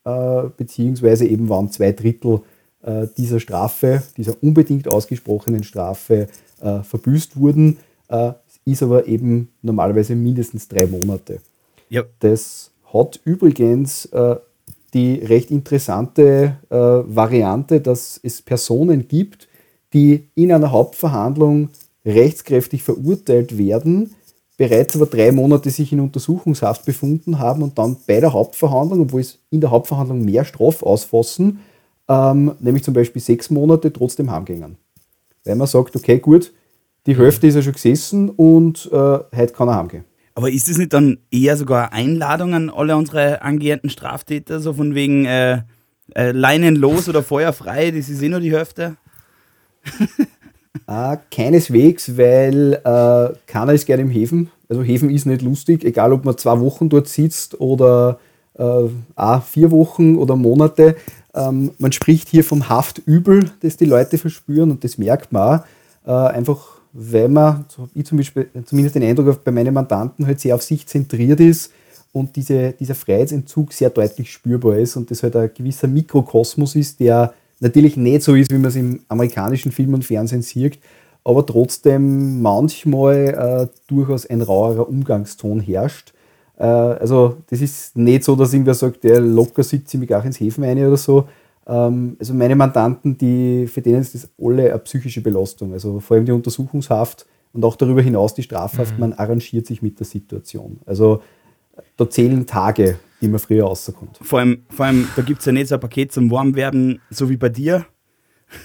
äh, 0.04 0.44
beziehungsweise 0.56 1.26
eben 1.26 1.50
wann 1.50 1.72
zwei 1.72 1.92
Drittel 1.92 2.42
äh, 2.84 3.08
dieser 3.18 3.40
Strafe, 3.40 4.04
dieser 4.16 4.36
unbedingt 4.44 4.88
ausgesprochenen 4.88 5.64
Strafe 5.64 6.28
äh, 6.62 6.84
verbüßt 6.84 7.36
wurden, 7.36 7.78
ist 8.66 8.82
aber 8.82 9.06
eben 9.06 9.50
normalerweise 9.62 10.16
mindestens 10.16 10.68
drei 10.68 10.88
Monate. 10.88 11.42
Ja. 11.90 12.06
Das 12.18 12.72
hat 12.94 13.20
übrigens 13.24 14.06
äh, 14.06 14.36
die 14.94 15.16
recht 15.16 15.52
interessante 15.52 16.58
äh, 16.70 16.76
Variante, 16.76 17.82
dass 17.82 18.20
es 18.24 18.42
Personen 18.42 19.08
gibt, 19.08 19.48
die 19.94 20.30
in 20.36 20.52
einer 20.52 20.72
Hauptverhandlung 20.72 21.70
rechtskräftig 22.06 22.84
verurteilt 22.84 23.58
werden, 23.58 24.16
bereits 24.58 24.96
aber 24.96 25.06
drei 25.06 25.32
Monate 25.32 25.70
sich 25.70 25.94
in 25.94 26.00
Untersuchungshaft 26.00 26.86
befunden 26.86 27.40
haben 27.40 27.64
und 27.64 27.78
dann 27.78 27.98
bei 28.08 28.20
der 28.20 28.34
Hauptverhandlung, 28.34 29.02
obwohl 29.02 29.22
es 29.22 29.40
in 29.52 29.62
der 29.62 29.72
Hauptverhandlung 29.72 30.24
mehr 30.24 30.44
Straf 30.44 30.84
ausfassen, 30.84 31.60
ähm, 32.08 32.54
nämlich 32.60 32.84
zum 32.84 32.94
Beispiel 32.94 33.22
sechs 33.22 33.50
Monate 33.50 33.94
trotzdem 33.94 34.32
heimgehen. 34.32 34.78
Weil 35.46 35.56
man 35.56 35.68
sagt, 35.68 35.96
okay, 35.96 36.20
gut, 36.20 36.52
die 37.06 37.18
Hälfte 37.18 37.48
ist 37.48 37.56
ja 37.56 37.62
schon 37.62 37.74
gesessen 37.74 38.30
und 38.30 38.90
äh, 38.92 38.96
heute 38.96 39.54
kann 39.54 39.70
er 39.70 39.78
heimgehen. 39.78 40.06
Aber 40.40 40.50
ist 40.50 40.70
das 40.70 40.78
nicht 40.78 40.94
dann 40.94 41.18
eher 41.32 41.58
sogar 41.58 41.92
eine 41.92 42.12
Einladung 42.12 42.54
an 42.54 42.70
alle 42.70 42.96
unsere 42.96 43.42
angehenden 43.42 43.90
Straftäter, 43.90 44.62
so 44.62 44.72
von 44.72 44.96
wegen 44.96 45.26
äh, 45.26 45.64
äh, 46.16 46.32
Leinen 46.32 46.78
los 46.78 47.10
oder 47.10 47.24
Feuer 47.24 47.52
frei, 47.52 47.92
das 47.92 48.08
ist 48.08 48.22
eh 48.22 48.30
nur 48.30 48.40
die 48.40 48.54
Hälfte? 48.54 48.96
ah, 50.88 51.18
keineswegs, 51.30 52.18
weil 52.18 52.76
äh, 52.76 53.36
keiner 53.48 53.74
ist 53.74 53.86
gerne 53.86 54.04
im 54.04 54.10
Häfen. 54.10 54.50
Also 54.70 54.82
Häfen 54.82 55.10
ist 55.10 55.26
nicht 55.26 55.42
lustig, 55.42 55.84
egal 55.84 56.14
ob 56.14 56.24
man 56.24 56.38
zwei 56.38 56.58
Wochen 56.62 56.88
dort 56.88 57.10
sitzt 57.10 57.60
oder 57.60 58.22
äh, 58.54 59.42
vier 59.46 59.72
Wochen 59.72 60.16
oder 60.16 60.38
Monate. 60.38 60.96
Ähm, 61.36 61.72
man 61.80 61.92
spricht 61.92 62.30
hier 62.30 62.46
vom 62.46 62.70
Haftübel, 62.70 63.52
das 63.60 63.76
die 63.76 63.84
Leute 63.84 64.18
verspüren 64.18 64.72
und 64.72 64.86
das 64.86 64.98
merkt 64.98 65.34
man 65.34 65.60
auch. 65.60 65.66
Äh, 66.08 66.34
einfach 66.34 66.79
weil 66.94 67.30
man, 67.30 67.66
so 67.68 67.90
ich 67.94 68.06
zum 68.06 68.18
Beispiel, 68.18 68.50
zumindest 68.66 68.96
den 68.96 69.04
Eindruck 69.04 69.44
bei 69.44 69.52
meinen 69.52 69.74
Mandanten 69.74 70.26
halt 70.26 70.40
sehr 70.40 70.56
auf 70.56 70.64
sich 70.64 70.88
zentriert 70.88 71.40
ist 71.40 71.72
und 72.12 72.36
diese, 72.36 72.74
dieser 72.74 72.96
Freiheitsentzug 72.96 73.74
sehr 73.74 73.90
deutlich 73.90 74.32
spürbar 74.32 74.78
ist 74.78 74.96
und 74.96 75.12
das 75.12 75.24
halt 75.24 75.36
ein 75.36 75.52
gewisser 75.54 75.88
Mikrokosmos 75.88 76.76
ist, 76.76 77.00
der 77.00 77.34
natürlich 77.60 77.98
nicht 77.98 78.24
so 78.24 78.36
ist, 78.36 78.52
wie 78.52 78.58
man 78.58 78.66
es 78.66 78.76
im 78.76 79.02
amerikanischen 79.08 79.72
Film 79.72 79.94
und 79.94 80.06
Fernsehen 80.06 80.42
sieht, 80.42 80.80
aber 81.24 81.46
trotzdem 81.46 82.42
manchmal 82.42 83.16
äh, 83.28 83.68
durchaus 83.88 84.26
ein 84.26 84.42
rauerer 84.42 84.88
Umgangston 84.90 85.60
herrscht. 85.60 86.14
Äh, 86.58 86.64
also 86.64 87.38
das 87.50 87.62
ist 87.62 87.98
nicht 87.98 88.24
so, 88.24 88.36
dass 88.36 88.54
irgendwer 88.54 88.74
sagt, 88.74 89.04
der 89.04 89.20
locker 89.20 89.64
sitzt 89.64 89.94
mich 89.96 90.14
auch 90.16 90.26
ins 90.26 90.40
Häfen 90.40 90.64
ein 90.64 90.84
oder 90.86 90.98
so, 90.98 91.28
also 91.70 92.34
meine 92.34 92.56
Mandanten, 92.56 93.18
die, 93.18 93.68
für 93.68 93.82
denen 93.82 94.02
ist 94.02 94.16
das 94.16 94.30
alle 94.42 94.70
eine 94.70 94.80
psychische 94.80 95.22
Belastung. 95.22 95.74
Also 95.74 96.00
vor 96.00 96.18
allem 96.18 96.26
die 96.26 96.32
Untersuchungshaft 96.32 97.28
und 97.54 97.64
auch 97.64 97.76
darüber 97.76 98.02
hinaus 98.02 98.34
die 98.34 98.44
Strafhaft, 98.44 98.94
mhm. 98.96 99.00
man 99.00 99.14
arrangiert 99.14 99.68
sich 99.68 99.82
mit 99.82 100.00
der 100.00 100.06
Situation. 100.06 100.80
Also 100.86 101.22
da 101.96 102.10
zählen 102.10 102.46
Tage, 102.48 103.00
die 103.22 103.28
man 103.28 103.40
früher 103.40 103.66
rauskommt. 103.66 104.18
Vor 104.22 104.40
allem, 104.40 104.64
vor 104.70 104.86
allem 104.88 105.08
da 105.16 105.22
gibt 105.22 105.40
es 105.40 105.46
ja 105.46 105.52
nicht 105.52 105.68
so 105.68 105.76
ein 105.76 105.82
Paket 105.82 106.12
zum 106.12 106.32
Warmwerden, 106.32 107.02
so 107.10 107.30
wie 107.30 107.38
bei 107.38 107.50
dir. 107.50 107.86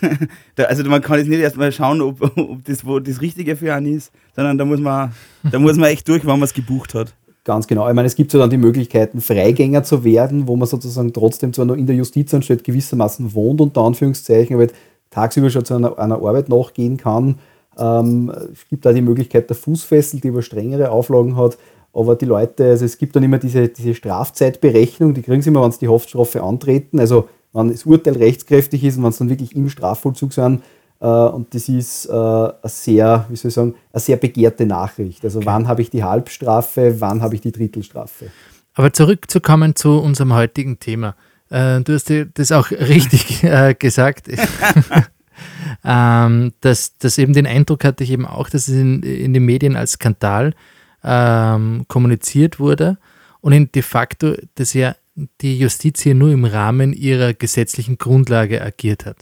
da, 0.54 0.64
also 0.64 0.82
man 0.84 1.02
kann 1.02 1.18
jetzt 1.18 1.28
nicht 1.28 1.40
erstmal 1.40 1.72
schauen, 1.72 2.00
ob, 2.00 2.22
ob 2.38 2.64
das 2.64 2.86
wo 2.86 3.00
das 3.00 3.20
Richtige 3.20 3.54
für 3.56 3.74
einen 3.74 3.94
ist, 3.94 4.12
sondern 4.34 4.56
da 4.56 4.64
muss 4.64 4.80
man, 4.80 5.12
da 5.42 5.58
muss 5.58 5.76
man 5.76 5.90
echt 5.90 6.08
durch, 6.08 6.24
wann 6.24 6.38
man 6.38 6.46
es 6.46 6.54
gebucht 6.54 6.94
hat. 6.94 7.14
Ganz 7.44 7.66
genau. 7.66 7.86
Ich 7.88 7.94
meine, 7.94 8.06
es 8.06 8.16
gibt 8.16 8.30
so 8.30 8.38
dann 8.38 8.48
die 8.48 8.56
Möglichkeiten, 8.56 9.20
Freigänger 9.20 9.82
zu 9.82 10.02
werden, 10.02 10.48
wo 10.48 10.56
man 10.56 10.66
sozusagen 10.66 11.12
trotzdem 11.12 11.52
zwar 11.52 11.66
noch 11.66 11.76
in 11.76 11.86
der 11.86 11.94
Justizanstalt 11.94 12.64
gewissermaßen 12.64 13.34
wohnt, 13.34 13.60
unter 13.60 13.82
Anführungszeichen, 13.82 14.56
aber 14.56 14.68
tagsüber 15.10 15.50
schon 15.50 15.64
zu 15.66 15.74
einer, 15.74 15.98
einer 15.98 16.16
Arbeit 16.16 16.48
nachgehen 16.48 16.96
kann. 16.96 17.38
Ähm, 17.78 18.32
es 18.50 18.66
gibt 18.68 18.86
da 18.86 18.94
die 18.94 19.02
Möglichkeit 19.02 19.50
der 19.50 19.56
Fußfessel, 19.56 20.20
die 20.20 20.30
aber 20.30 20.40
strengere 20.40 20.90
Auflagen 20.90 21.36
hat. 21.36 21.58
Aber 21.92 22.16
die 22.16 22.24
Leute, 22.24 22.64
also 22.64 22.86
es 22.86 22.96
gibt 22.96 23.14
dann 23.14 23.22
immer 23.22 23.38
diese, 23.38 23.68
diese 23.68 23.94
Strafzeitberechnung, 23.94 25.12
die 25.12 25.22
kriegen 25.22 25.42
sie 25.42 25.50
immer, 25.50 25.62
wenn 25.62 25.70
sie 25.70 25.80
die 25.80 25.88
Haftstrafe 25.88 26.42
antreten. 26.42 26.98
Also 26.98 27.28
wenn 27.52 27.68
das 27.68 27.84
Urteil 27.84 28.16
rechtskräftig 28.16 28.82
ist 28.84 28.96
und 28.96 29.04
wenn 29.04 29.12
sie 29.12 29.18
dann 29.18 29.28
wirklich 29.28 29.54
im 29.54 29.68
Strafvollzug 29.68 30.32
sind, 30.32 30.62
und 31.06 31.54
das 31.54 31.68
ist 31.68 32.06
äh, 32.06 32.12
eine 32.12 32.52
sehr, 32.64 33.26
wie 33.28 33.36
soll 33.36 33.48
ich 33.48 33.54
sagen, 33.54 33.74
eine 33.92 34.00
sehr 34.00 34.16
begehrte 34.16 34.66
Nachricht. 34.66 35.24
Also 35.24 35.38
okay. 35.38 35.46
wann 35.46 35.68
habe 35.68 35.82
ich 35.82 35.90
die 35.90 36.02
Halbstrafe, 36.02 37.00
wann 37.00 37.20
habe 37.20 37.34
ich 37.34 37.40
die 37.40 37.52
Drittelstrafe. 37.52 38.26
Aber 38.74 38.92
zurückzukommen 38.92 39.76
zu 39.76 39.98
unserem 39.98 40.34
heutigen 40.34 40.78
Thema. 40.80 41.14
Äh, 41.50 41.80
du 41.80 41.94
hast 41.94 42.12
das 42.34 42.52
auch 42.52 42.70
richtig 42.70 43.44
gesagt. 43.78 44.28
ähm, 45.84 46.52
dass, 46.60 46.96
dass 46.98 47.18
eben 47.18 47.34
den 47.34 47.46
Eindruck 47.46 47.84
hatte 47.84 48.04
ich 48.04 48.10
eben 48.10 48.26
auch, 48.26 48.48
dass 48.48 48.68
es 48.68 48.74
in, 48.74 49.02
in 49.02 49.34
den 49.34 49.44
Medien 49.44 49.76
als 49.76 49.92
Skandal 49.92 50.54
ähm, 51.02 51.84
kommuniziert 51.88 52.58
wurde 52.58 52.98
und 53.40 53.52
in 53.52 53.70
de 53.70 53.82
facto, 53.82 54.34
dass 54.54 54.72
ja 54.72 54.96
die 55.40 55.58
Justiz 55.58 56.00
hier 56.00 56.14
nur 56.14 56.32
im 56.32 56.44
Rahmen 56.44 56.92
ihrer 56.92 57.34
gesetzlichen 57.34 57.98
Grundlage 57.98 58.62
agiert 58.62 59.06
hat. 59.06 59.18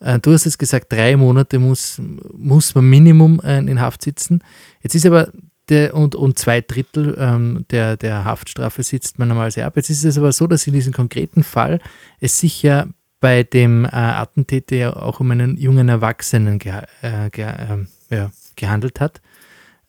Äh, 0.00 0.18
du 0.18 0.32
hast 0.32 0.46
es 0.46 0.58
gesagt, 0.58 0.92
drei 0.92 1.16
Monate 1.16 1.58
muss, 1.58 2.00
muss 2.32 2.74
man 2.74 2.88
Minimum 2.88 3.40
äh, 3.40 3.58
in 3.58 3.80
Haft 3.80 4.02
sitzen. 4.02 4.42
Jetzt 4.82 4.94
ist 4.94 5.06
aber 5.06 5.32
der, 5.68 5.94
und, 5.94 6.14
und 6.14 6.38
zwei 6.38 6.60
Drittel 6.60 7.16
ähm, 7.18 7.64
der, 7.70 7.96
der 7.96 8.24
Haftstrafe 8.24 8.82
sitzt 8.82 9.18
man 9.18 9.28
normalerweise 9.28 9.64
ab. 9.64 9.76
Jetzt 9.76 9.90
ist 9.90 10.04
es 10.04 10.18
aber 10.18 10.32
so, 10.32 10.46
dass 10.46 10.66
in 10.66 10.72
diesem 10.72 10.92
konkreten 10.92 11.42
Fall 11.42 11.80
es 12.20 12.38
sich 12.38 12.62
ja 12.62 12.86
bei 13.20 13.42
dem 13.42 13.84
äh, 13.84 13.88
Attentäter 13.88 14.76
ja 14.76 14.96
auch 14.96 15.20
um 15.20 15.30
einen 15.30 15.56
jungen 15.56 15.88
Erwachsenen 15.88 16.58
ge 16.58 16.72
äh, 17.02 17.30
ge 17.30 17.44
äh, 17.44 18.14
ja, 18.14 18.30
gehandelt 18.54 19.00
hat. 19.00 19.20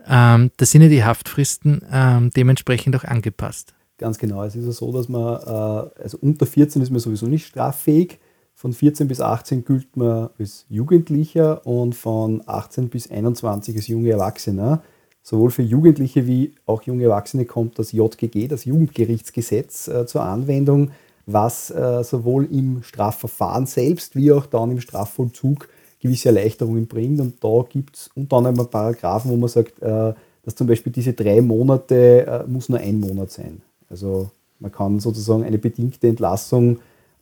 Ähm, 0.08 0.52
da 0.58 0.66
sind 0.66 0.82
ja 0.82 0.88
die 0.88 1.04
Haftfristen 1.04 1.82
ähm, 1.92 2.32
dementsprechend 2.36 2.96
auch 2.96 3.04
angepasst. 3.04 3.74
Ganz 3.98 4.18
genau. 4.18 4.44
Es 4.44 4.56
ist 4.56 4.66
ja 4.66 4.72
so, 4.72 4.92
dass 4.94 5.10
man, 5.10 5.42
äh, 5.42 6.02
also 6.02 6.18
unter 6.22 6.46
14 6.46 6.82
ist 6.82 6.92
man 6.92 7.00
sowieso 7.00 7.28
nicht 7.28 7.48
straffähig. 7.48 8.20
Von 8.60 8.74
14 8.74 9.08
bis 9.08 9.22
18 9.22 9.66
gilt 9.66 9.96
man 9.98 10.30
als 10.40 10.66
Jugendlicher 10.68 11.64
und 11.68 11.94
von 11.94 12.42
18 12.48 12.90
bis 12.90 13.12
21 13.12 13.76
als 13.76 13.86
junge 13.86 14.10
Erwachsener. 14.10 14.82
Sowohl 15.22 15.52
für 15.52 15.62
Jugendliche 15.62 16.26
wie 16.26 16.56
auch 16.66 16.82
junge 16.82 17.04
Erwachsene 17.04 17.46
kommt 17.46 17.78
das 17.78 17.92
JGG, 17.92 18.48
das 18.48 18.66
Jugendgerichtsgesetz, 18.66 19.88
äh, 19.90 20.08
zur 20.08 20.24
Anwendung, 20.24 20.90
was 21.28 21.70
äh, 21.70 22.04
sowohl 22.04 22.46
im 22.46 22.82
Strafverfahren 22.82 23.68
selbst 23.68 24.16
wie 24.16 24.32
auch 24.32 24.48
dann 24.48 24.72
im 24.72 24.82
Strafvollzug 24.82 25.70
gewisse 26.00 26.30
Erleichterungen 26.30 26.88
bringt. 26.88 27.22
Und 27.22 27.44
da 27.44 27.64
gibt 27.70 27.96
es 27.96 28.10
unter 28.16 28.38
anderem 28.38 28.68
Paragraphen, 28.72 29.30
wo 29.30 29.36
man 29.36 29.50
sagt, 29.50 29.80
äh, 29.84 30.16
dass 30.44 30.56
zum 30.56 30.66
Beispiel 30.66 30.92
diese 30.92 31.14
drei 31.14 31.42
Monate 31.42 32.44
muss 32.48 32.70
nur 32.70 32.80
ein 32.80 33.00
Monat 33.00 33.30
sein. 33.30 33.62
Also 33.88 34.32
man 34.58 34.72
kann 34.72 35.00
sozusagen 35.00 35.44
eine 35.44 35.60
bedingte 35.60 36.08
Entlassung 36.08 36.80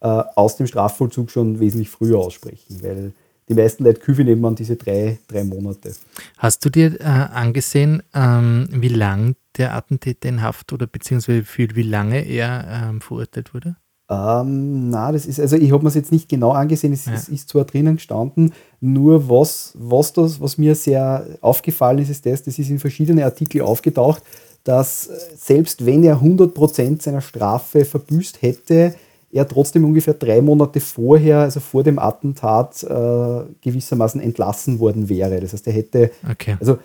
aus 0.08 0.58
dem 0.58 0.68
Strafvollzug 0.68 1.32
schon 1.32 1.60
wesentlich 1.60 1.90
früher 1.90 2.20
aussprechen, 2.20 2.82
weil 2.82 3.14
die 3.48 3.54
meisten 3.54 3.84
Leute 3.84 4.00
küfen 4.00 4.28
eben 4.28 4.44
an 4.46 4.56
diese 4.56 4.76
drei, 4.76 5.20
drei 5.28 5.44
Monate. 5.44 5.94
Hast 6.38 6.66
du 6.66 6.70
dir 6.70 7.00
äh, 7.00 7.04
angesehen, 7.04 8.02
ähm, 8.14 8.68
wie 8.72 8.90
lang 8.90 9.36
der 9.58 9.76
Attentäter 9.76 10.30
in 10.30 10.42
Haft 10.42 10.74
oder 10.74 10.88
beziehungsweise 10.88 11.44
für 11.44 11.76
wie 11.76 11.84
lange 11.84 12.26
er 12.26 12.90
ähm, 12.90 13.02
verurteilt 13.02 13.54
wurde? 13.54 13.78
Ähm, 14.10 14.90
na, 14.90 15.12
das 15.12 15.26
ist, 15.26 15.40
also 15.40 15.56
ich 15.56 15.72
habe 15.72 15.82
mir 15.82 15.90
es 15.90 15.96
jetzt 15.96 16.12
nicht 16.12 16.30
genau 16.30 16.52
angesehen, 16.52 16.94
es, 16.94 17.06
ja. 17.06 17.14
es, 17.14 17.28
ist 17.28 17.50
zwar 17.50 17.66
drinnen 17.66 17.96
gestanden, 17.96 18.54
nur 18.80 19.30
was, 19.30 19.74
was, 19.76 20.14
das, 20.14 20.40
was 20.40 20.60
mir 20.60 20.76
sehr 20.76 21.26
aufgefallen 21.42 22.00
ist, 22.00 22.10
ist 22.10 22.26
das, 22.26 22.44
das 22.44 22.60
ist 22.60 22.70
in 22.70 22.78
verschiedenen 22.78 23.24
Artikeln 23.24 23.66
aufgetaucht, 23.66 24.22
dass 24.64 25.10
selbst 25.38 25.86
wenn 25.86 26.04
er 26.04 26.22
100% 26.22 27.02
seiner 27.02 27.22
Strafe 27.22 27.86
verbüßt 27.86 28.42
hätte, 28.42 28.96
er 29.36 29.48
trotzdem 29.48 29.84
ungefähr 29.84 30.14
drei 30.14 30.42
Monate 30.42 30.80
vorher, 30.80 31.40
also 31.40 31.60
vor 31.60 31.84
dem 31.84 32.00
Attentat, 32.00 32.84
äh, 32.84 33.54
gewissermaßen 33.62 34.22
entlassen 34.22 34.80
worden 34.80 35.10
wäre. 35.10 35.42
Das 35.42 35.52
heißt, 35.52 35.68
er 35.68 35.74
hätte, 35.74 36.12
okay. 36.30 36.56
also 36.58 36.78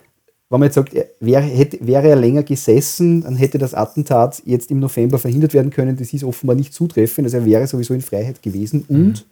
wenn 0.49 0.59
man 0.59 0.66
jetzt 0.66 0.75
sagt, 0.75 0.95
wäre, 1.21 1.42
hätte, 1.42 1.78
wäre 1.87 2.09
er 2.09 2.16
länger 2.16 2.42
gesessen, 2.42 3.23
dann 3.23 3.37
hätte 3.37 3.59
das 3.59 3.73
Attentat 3.73 4.42
jetzt 4.45 4.73
im 4.73 4.80
November 4.80 5.21
verhindert 5.21 5.54
werden 5.54 5.71
können. 5.71 5.97
Das 5.97 6.12
ist 6.12 6.25
offenbar 6.25 6.57
nicht 6.57 6.75
zutreffend. 6.75 7.26
Also 7.26 7.37
er 7.37 7.45
wäre 7.45 7.69
sowieso 7.69 7.95
in 7.95 8.00
Freiheit 8.00 8.42
gewesen. 8.42 8.85
Mhm. 8.88 8.97
Und 8.97 9.26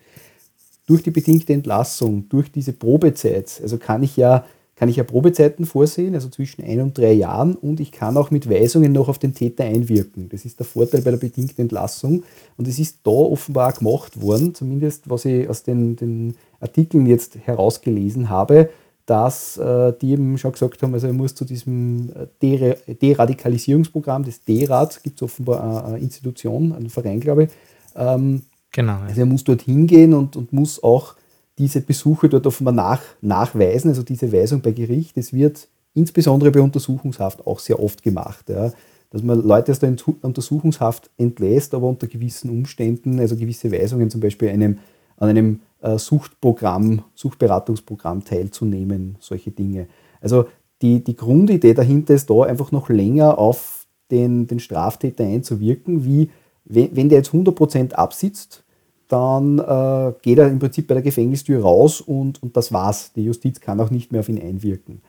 durch 0.86 1.02
die 1.02 1.10
bedingte 1.10 1.52
Entlassung, 1.52 2.28
durch 2.28 2.52
diese 2.52 2.72
Probezeit, 2.72 3.58
also 3.60 3.78
kann 3.78 4.04
ich 4.04 4.16
ja 4.16 4.44
kann 4.78 4.88
ich 4.88 4.96
ja 4.96 5.02
Probezeiten 5.02 5.66
vorsehen, 5.66 6.14
also 6.14 6.28
zwischen 6.28 6.62
ein 6.62 6.80
und 6.80 6.96
drei 6.96 7.12
Jahren, 7.12 7.56
und 7.56 7.80
ich 7.80 7.90
kann 7.90 8.16
auch 8.16 8.30
mit 8.30 8.48
Weisungen 8.48 8.92
noch 8.92 9.08
auf 9.08 9.18
den 9.18 9.34
Täter 9.34 9.64
einwirken. 9.64 10.28
Das 10.28 10.44
ist 10.44 10.60
der 10.60 10.66
Vorteil 10.66 11.02
bei 11.02 11.10
der 11.10 11.18
bedingten 11.18 11.62
Entlassung. 11.62 12.22
Und 12.56 12.68
es 12.68 12.78
ist 12.78 13.00
da 13.02 13.10
offenbar 13.10 13.72
gemacht 13.72 14.22
worden, 14.22 14.54
zumindest 14.54 15.10
was 15.10 15.24
ich 15.24 15.48
aus 15.48 15.64
den, 15.64 15.96
den 15.96 16.34
Artikeln 16.60 17.06
jetzt 17.06 17.38
herausgelesen 17.44 18.28
habe, 18.28 18.70
dass 19.04 19.56
äh, 19.56 19.94
die 20.00 20.12
eben 20.12 20.38
schon 20.38 20.52
gesagt 20.52 20.82
haben, 20.82 20.94
also 20.94 21.06
er 21.06 21.12
muss 21.12 21.34
zu 21.34 21.44
diesem 21.44 22.10
äh, 22.40 22.94
Deradikalisierungsprogramm, 22.94 24.24
das 24.24 24.44
DERAD, 24.44 25.02
gibt 25.02 25.16
es 25.16 25.22
offenbar 25.22 25.86
eine, 25.86 25.98
Institution, 25.98 26.72
einen 26.72 26.90
Verein, 26.90 27.18
glaube 27.18 27.44
ich. 27.44 27.50
Ähm, 27.96 28.42
genau. 28.70 28.98
Also 29.08 29.20
er 29.20 29.26
muss 29.26 29.44
dort 29.44 29.62
hingehen 29.62 30.14
und, 30.14 30.36
und 30.36 30.52
muss 30.52 30.82
auch 30.82 31.14
diese 31.58 31.80
Besuche 31.80 32.28
dort 32.28 32.46
offenbar 32.46 32.74
nach, 32.74 33.02
nachweisen, 33.20 33.90
also 33.90 34.02
diese 34.02 34.32
Weisung 34.32 34.62
bei 34.62 34.72
Gericht. 34.72 35.16
Es 35.16 35.32
wird 35.32 35.68
insbesondere 35.94 36.50
bei 36.50 36.60
Untersuchungshaft 36.60 37.46
auch 37.46 37.58
sehr 37.58 37.82
oft 37.82 38.02
gemacht. 38.02 38.48
Ja, 38.48 38.72
dass 39.10 39.22
man 39.22 39.42
Leute 39.42 39.72
aus 39.72 39.78
der 39.78 39.94
Untersuchungshaft 40.22 41.10
entlässt, 41.16 41.74
aber 41.74 41.88
unter 41.88 42.06
gewissen 42.06 42.50
Umständen, 42.50 43.18
also 43.18 43.36
gewisse 43.36 43.72
Weisungen, 43.72 44.10
zum 44.10 44.20
Beispiel 44.20 44.50
einem, 44.50 44.78
an 45.16 45.30
einem 45.30 45.60
äh, 45.80 45.98
Suchtprogramm, 45.98 47.02
Suchtberatungsprogramm 47.14 48.24
teilzunehmen, 48.24 49.16
solche 49.20 49.50
Dinge. 49.50 49.88
Also 50.20 50.46
die, 50.82 51.02
die 51.02 51.16
Grundidee 51.16 51.74
dahinter 51.74 52.14
ist 52.14 52.30
da 52.30 52.42
einfach 52.42 52.70
noch 52.70 52.88
länger 52.88 53.38
auf 53.38 53.86
den, 54.10 54.46
den 54.46 54.60
Straftäter 54.60 55.24
einzuwirken, 55.24 56.04
wie 56.04 56.30
wenn, 56.64 56.94
wenn 56.94 57.08
der 57.08 57.18
jetzt 57.18 57.30
100% 57.30 57.94
absitzt, 57.94 58.62
dann 59.08 59.58
äh, 59.58 60.12
geht 60.22 60.38
er 60.38 60.48
im 60.48 60.58
Prinzip 60.58 60.86
bei 60.86 60.94
der 60.94 61.02
Gefängnistür 61.02 61.62
raus 61.62 62.00
und, 62.00 62.42
und 62.42 62.56
das 62.56 62.72
war's. 62.72 63.12
Die 63.14 63.24
Justiz 63.24 63.60
kann 63.60 63.80
auch 63.80 63.90
nicht 63.90 64.12
mehr 64.12 64.20
auf 64.20 64.28
ihn 64.28 64.40
einwirken. 64.40 65.00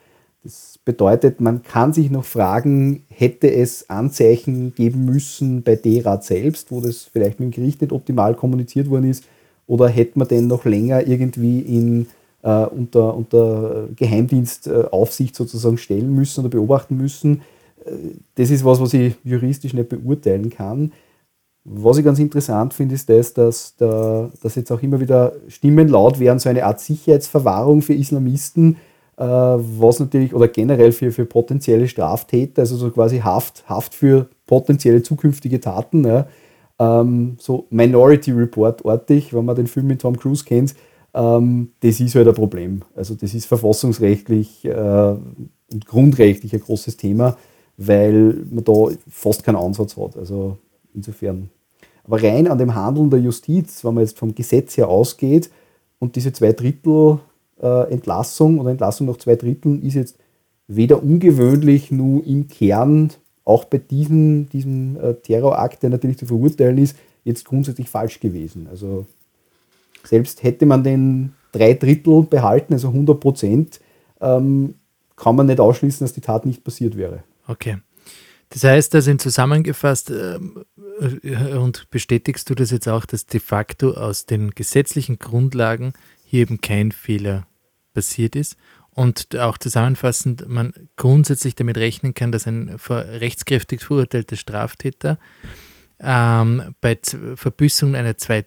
Das 0.42 0.78
bedeutet, 0.86 1.40
man 1.40 1.62
kann 1.62 1.92
sich 1.92 2.10
noch 2.10 2.24
fragen, 2.24 3.04
hätte 3.08 3.52
es 3.52 3.90
Anzeichen 3.90 4.74
geben 4.74 5.04
müssen 5.04 5.62
bei 5.62 5.76
D-Rat 5.76 6.24
selbst, 6.24 6.72
wo 6.72 6.80
das 6.80 7.02
vielleicht 7.12 7.40
mit 7.40 7.52
dem 7.52 7.56
Gericht 7.56 7.82
nicht 7.82 7.92
optimal 7.92 8.34
kommuniziert 8.34 8.88
worden 8.88 9.10
ist, 9.10 9.24
oder 9.66 9.88
hätte 9.88 10.18
man 10.18 10.26
den 10.26 10.46
noch 10.46 10.64
länger 10.64 11.06
irgendwie 11.06 11.60
in, 11.60 12.06
äh, 12.42 12.64
unter, 12.64 13.14
unter 13.14 13.88
Geheimdienstaufsicht 13.94 15.36
sozusagen 15.36 15.78
stellen 15.78 16.12
müssen 16.14 16.40
oder 16.40 16.48
beobachten 16.48 16.96
müssen? 16.96 17.42
Äh, 17.84 17.90
das 18.34 18.50
ist 18.50 18.64
was, 18.64 18.80
was 18.80 18.94
ich 18.94 19.14
juristisch 19.22 19.74
nicht 19.74 19.90
beurteilen 19.90 20.50
kann. 20.50 20.92
Was 21.64 21.98
ich 21.98 22.04
ganz 22.04 22.18
interessant 22.18 22.72
finde, 22.72 22.94
ist 22.94 23.08
das, 23.08 23.34
dass, 23.34 23.76
da, 23.76 24.30
dass 24.42 24.54
jetzt 24.54 24.72
auch 24.72 24.82
immer 24.82 24.98
wieder 24.98 25.32
Stimmen 25.48 25.88
laut 25.88 26.18
werden, 26.18 26.38
so 26.38 26.48
eine 26.48 26.64
Art 26.64 26.80
Sicherheitsverwahrung 26.80 27.82
für 27.82 27.92
Islamisten, 27.92 28.76
äh, 29.18 29.24
was 29.24 30.00
natürlich, 30.00 30.34
oder 30.34 30.48
generell 30.48 30.92
für, 30.92 31.12
für 31.12 31.26
potenzielle 31.26 31.86
Straftäter, 31.86 32.62
also 32.62 32.76
so 32.76 32.90
quasi 32.90 33.18
Haft, 33.18 33.68
Haft 33.68 33.94
für 33.94 34.30
potenzielle 34.46 35.02
zukünftige 35.02 35.60
Taten. 35.60 36.04
Ja. 36.04 36.26
Ähm, 36.78 37.36
so 37.38 37.66
Minority 37.68 38.32
Report-artig, 38.32 39.34
wenn 39.34 39.44
man 39.44 39.56
den 39.56 39.66
Film 39.66 39.86
mit 39.86 40.00
Tom 40.00 40.16
Cruise 40.16 40.44
kennt, 40.44 40.74
ähm, 41.12 41.72
das 41.80 42.00
ist 42.00 42.14
halt 42.14 42.28
ein 42.28 42.34
Problem. 42.34 42.82
Also 42.96 43.14
das 43.14 43.34
ist 43.34 43.44
verfassungsrechtlich 43.44 44.64
äh, 44.64 45.14
und 45.72 45.86
grundrechtlich 45.86 46.54
ein 46.54 46.60
großes 46.60 46.96
Thema, 46.96 47.36
weil 47.76 48.44
man 48.50 48.64
da 48.64 48.72
fast 49.08 49.44
keinen 49.44 49.56
Ansatz 49.56 49.96
hat. 49.98 50.16
Also 50.16 50.56
Insofern. 50.94 51.50
Aber 52.04 52.22
rein 52.22 52.48
an 52.48 52.58
dem 52.58 52.74
Handeln 52.74 53.10
der 53.10 53.20
Justiz, 53.20 53.84
wenn 53.84 53.94
man 53.94 54.04
jetzt 54.04 54.18
vom 54.18 54.34
Gesetz 54.34 54.76
her 54.76 54.88
ausgeht 54.88 55.50
und 55.98 56.16
diese 56.16 56.32
zwei 56.32 56.52
Drittel 56.52 57.18
äh, 57.62 57.92
Entlassung 57.92 58.58
oder 58.58 58.70
Entlassung 58.70 59.06
nach 59.06 59.18
zwei 59.18 59.36
Dritteln 59.36 59.82
ist 59.82 59.94
jetzt 59.94 60.16
weder 60.66 61.02
ungewöhnlich, 61.02 61.90
nur 61.90 62.24
im 62.26 62.48
Kern, 62.48 63.10
auch 63.44 63.64
bei 63.64 63.78
diesem, 63.78 64.48
diesem 64.48 64.96
äh, 64.96 65.14
Terrorakt, 65.14 65.82
der 65.82 65.90
natürlich 65.90 66.18
zu 66.18 66.26
verurteilen 66.26 66.78
ist, 66.78 66.96
jetzt 67.24 67.44
grundsätzlich 67.44 67.88
falsch 67.88 68.20
gewesen. 68.20 68.68
Also 68.70 69.06
selbst 70.04 70.42
hätte 70.42 70.66
man 70.66 70.84
den 70.84 71.32
drei 71.52 71.74
Drittel 71.74 72.22
behalten, 72.22 72.72
also 72.72 72.88
100 72.88 73.18
Prozent, 73.18 73.80
ähm, 74.20 74.74
kann 75.16 75.36
man 75.36 75.46
nicht 75.46 75.60
ausschließen, 75.60 76.04
dass 76.04 76.14
die 76.14 76.20
Tat 76.20 76.46
nicht 76.46 76.64
passiert 76.64 76.96
wäre. 76.96 77.24
Okay. 77.46 77.78
Das 78.50 78.64
heißt, 78.64 78.94
also 78.94 79.10
in 79.10 79.18
zusammengefasst 79.18 80.10
ähm, 80.10 80.64
äh, 81.22 81.54
und 81.54 81.88
bestätigst 81.90 82.50
du 82.50 82.54
das 82.54 82.70
jetzt 82.70 82.88
auch, 82.88 83.06
dass 83.06 83.26
de 83.26 83.40
facto 83.40 83.92
aus 83.92 84.26
den 84.26 84.50
gesetzlichen 84.50 85.18
Grundlagen 85.18 85.92
hier 86.24 86.42
eben 86.42 86.60
kein 86.60 86.92
Fehler 86.92 87.46
passiert 87.94 88.36
ist 88.36 88.56
und 88.90 89.36
auch 89.36 89.56
zusammenfassend 89.56 90.48
man 90.48 90.72
grundsätzlich 90.96 91.54
damit 91.54 91.76
rechnen 91.76 92.12
kann, 92.12 92.32
dass 92.32 92.46
ein 92.46 92.76
rechtskräftig 92.88 93.82
verurteilter 93.82 94.36
Straftäter 94.36 95.18
ähm, 96.00 96.74
bei 96.80 96.98
Verbüßung 97.36 97.94
einer 97.94 98.16
zwei, 98.16 98.46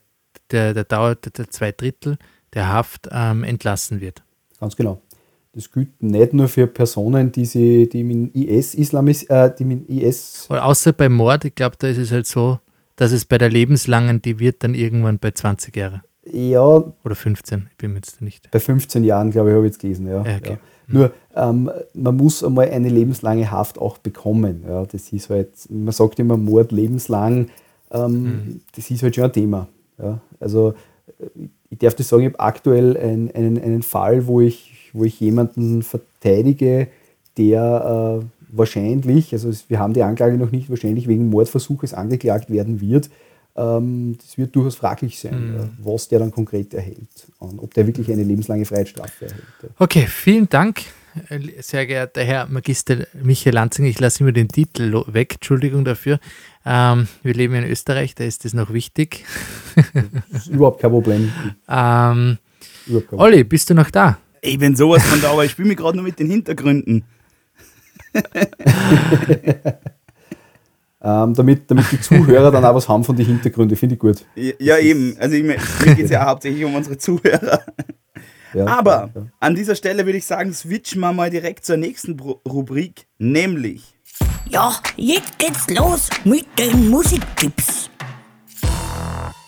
der, 0.51 0.73
der 0.73 0.83
Dauer 0.83 1.15
der 1.15 1.49
zwei 1.49 1.71
Drittel 1.71 2.17
der 2.53 2.67
Haft 2.67 3.07
ähm, 3.11 3.43
entlassen 3.43 4.01
wird. 4.01 4.21
Ganz 4.59 4.75
genau. 4.75 5.01
Das 5.53 5.71
gilt 5.71 6.01
nicht 6.01 6.33
nur 6.33 6.47
für 6.47 6.65
Personen, 6.65 7.31
die, 7.31 7.45
sie, 7.45 7.87
die 7.87 8.03
mit 8.03 8.35
IS 8.35 8.73
Islamis, 8.73 9.23
äh, 9.23 9.53
die 9.57 9.65
mit 9.65 9.87
IS. 9.87 10.47
Außer 10.49 10.93
bei 10.93 11.09
Mord, 11.09 11.45
ich 11.45 11.53
glaube, 11.53 11.75
da 11.77 11.87
ist 11.87 11.99
es 11.99 12.11
halt 12.11 12.25
so, 12.25 12.59
dass 12.95 13.11
es 13.11 13.25
bei 13.25 13.37
der 13.37 13.49
lebenslangen, 13.49 14.21
die 14.21 14.39
wird 14.39 14.63
dann 14.63 14.73
irgendwann 14.73 15.19
bei 15.19 15.31
20 15.31 15.75
Jahren. 15.75 16.01
Ja. 16.31 16.83
Oder 17.03 17.15
15, 17.15 17.67
ich 17.69 17.77
bin 17.77 17.91
mir 17.91 17.97
jetzt 17.97 18.21
nicht. 18.21 18.49
Bei 18.49 18.59
15 18.59 19.03
Jahren, 19.03 19.29
glaube 19.29 19.49
ich, 19.49 19.55
habe 19.55 19.65
ich 19.67 19.73
jetzt 19.73 19.81
gelesen, 19.81 20.07
ja. 20.07 20.25
ja, 20.25 20.37
okay. 20.37 20.51
ja. 20.51 20.57
Nur, 20.87 21.11
ähm, 21.35 21.71
man 21.93 22.17
muss 22.17 22.43
einmal 22.43 22.69
eine 22.69 22.89
lebenslange 22.89 23.49
Haft 23.51 23.77
auch 23.77 23.97
bekommen. 23.99 24.63
Ja. 24.67 24.85
Das 24.85 25.13
ist 25.13 25.29
halt, 25.29 25.49
man 25.69 25.91
sagt 25.93 26.19
immer 26.19 26.37
Mord 26.37 26.71
lebenslang, 26.71 27.49
ähm, 27.91 28.23
mhm. 28.23 28.61
das 28.75 28.89
ist 28.89 29.03
halt 29.03 29.15
schon 29.15 29.25
ein 29.25 29.33
Thema. 29.33 29.67
Ja. 30.01 30.19
Also, 30.39 30.73
ich 31.69 31.79
darf 31.79 31.95
das 31.95 32.09
sagen, 32.09 32.23
ich 32.23 32.29
habe 32.29 32.39
aktuell 32.39 32.97
ein, 32.97 33.31
einen, 33.33 33.61
einen 33.61 33.83
Fall, 33.83 34.27
wo 34.27 34.41
ich, 34.41 34.72
wo 34.93 35.03
ich 35.03 35.19
jemanden 35.19 35.83
verteidige, 35.83 36.87
der 37.37 38.21
äh, 38.21 38.25
wahrscheinlich, 38.49 39.33
also 39.33 39.51
wir 39.67 39.79
haben 39.79 39.93
die 39.93 40.03
Anklage 40.03 40.37
noch 40.37 40.51
nicht, 40.51 40.69
wahrscheinlich 40.69 41.07
wegen 41.07 41.29
Mordversuches 41.29 41.93
angeklagt 41.93 42.49
werden 42.49 42.79
wird. 42.79 43.09
Ähm, 43.55 44.17
das 44.19 44.37
wird 44.37 44.55
durchaus 44.55 44.75
fraglich 44.75 45.19
sein, 45.19 45.53
mhm. 45.53 45.69
was 45.83 46.07
der 46.07 46.19
dann 46.19 46.31
konkret 46.31 46.73
erhält 46.73 47.27
und 47.39 47.59
ob 47.59 47.73
der 47.73 47.85
wirklich 47.85 48.11
eine 48.11 48.23
lebenslange 48.23 48.65
Freiheitsstrafe 48.65 49.25
erhält. 49.25 49.43
Okay, 49.77 50.05
vielen 50.07 50.49
Dank, 50.49 50.81
sehr 51.59 51.85
geehrter 51.85 52.23
Herr 52.23 52.47
Magister 52.47 53.05
Michael 53.21 53.53
Lanzinger. 53.53 53.89
Ich 53.89 53.99
lasse 53.99 54.21
immer 54.21 54.31
den 54.31 54.47
Titel 54.47 55.03
weg, 55.07 55.35
Entschuldigung 55.35 55.85
dafür. 55.85 56.19
Ähm, 56.65 57.07
wir 57.21 57.33
leben 57.33 57.53
in 57.55 57.65
Österreich, 57.65 58.15
da 58.15 58.23
ist 58.23 58.45
das 58.45 58.53
noch 58.53 58.73
wichtig. 58.73 59.25
Das 60.31 60.41
ist 60.43 60.47
überhaupt 60.47 60.81
kein 60.81 60.91
Problem. 60.91 61.31
ähm, 61.69 62.37
überhaupt 62.87 63.09
kein 63.09 63.19
Olli, 63.19 63.43
bist 63.43 63.69
du 63.69 63.75
noch 63.75 63.91
da? 63.91 64.17
Ich 64.45 64.59
bin 64.59 64.75
sowas 64.75 65.01
von 65.05 65.21
da, 65.21 65.31
aber 65.31 65.45
ich 65.45 65.51
spiele 65.51 65.69
mich 65.69 65.77
gerade 65.77 65.95
nur 65.95 66.03
mit 66.03 66.19
den 66.19 66.29
Hintergründen. 66.29 67.05
ähm, 71.01 71.33
damit, 71.33 71.71
damit 71.71 71.89
die 71.89 72.01
Zuhörer 72.01 72.51
dann 72.51 72.65
auch 72.65 72.75
was 72.75 72.89
haben 72.89 73.05
von 73.05 73.15
den 73.15 73.25
Hintergründen, 73.25 73.77
finde 73.77 73.95
ich 73.95 73.99
gut. 73.99 74.25
Ja, 74.35 74.51
ja 74.59 74.77
eben. 74.79 75.15
Also 75.17 75.37
ich, 75.37 75.43
mir 75.43 75.55
geht 75.95 76.05
es 76.05 76.11
ja 76.11 76.25
hauptsächlich 76.27 76.65
um 76.65 76.75
unsere 76.75 76.97
Zuhörer. 76.97 77.61
Ja, 78.53 78.67
Aber 78.67 79.11
ja. 79.15 79.27
an 79.39 79.55
dieser 79.55 79.75
Stelle 79.75 80.05
würde 80.05 80.17
ich 80.17 80.25
sagen, 80.25 80.53
switchen 80.53 80.99
wir 80.99 81.13
mal 81.13 81.29
direkt 81.29 81.65
zur 81.65 81.77
nächsten 81.77 82.19
Rubrik, 82.19 83.07
nämlich. 83.17 83.95
Ja, 84.49 84.73
jetzt 84.97 85.39
geht's 85.39 85.69
los 85.69 86.09
mit 86.25 86.47
den 86.59 86.89
Musiktipps. 86.89 87.89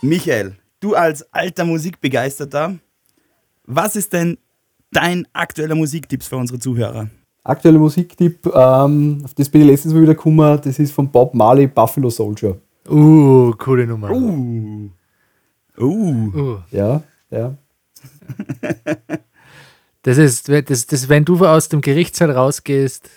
Michael, 0.02 0.56
du 0.80 0.96
als 0.96 1.34
alter 1.34 1.66
Musikbegeisterter, 1.66 2.76
was 3.66 3.98
ist 3.98 4.14
denn 4.14 4.38
dein 4.96 5.28
aktueller 5.34 5.76
Musiktipp 5.76 6.24
für 6.24 6.38
unsere 6.38 6.60
Zuhörer? 6.60 7.10
Aktueller 7.44 7.80
Musiktipp, 7.80 8.46
ähm, 8.48 9.22
auf 9.24 9.34
das 9.36 9.50
bin 9.50 9.62
ich 9.62 9.68
letztens 9.68 9.94
mal 9.94 10.02
wieder 10.02 10.16
gekommen, 10.16 10.60
das 10.64 10.80
ist 10.80 10.92
von 10.92 11.12
Bob 11.12 11.34
Marley, 11.34 11.68
Buffalo 11.68 12.10
Soldier. 12.10 12.58
Uh, 12.90 13.52
coole 13.58 13.86
Nummer. 13.86 14.12
Uh. 14.12 14.90
Uh. 15.78 16.32
uh. 16.36 16.58
Ja, 16.72 17.04
ja. 17.30 17.58
das 20.04 20.18
ist, 20.18 20.50
das, 20.50 20.88
das, 20.88 21.10
wenn 21.10 21.26
du 21.26 21.46
aus 21.46 21.70
dem 21.70 21.82
Gerichtssaal 21.82 22.32
rausgehst, 22.32 23.10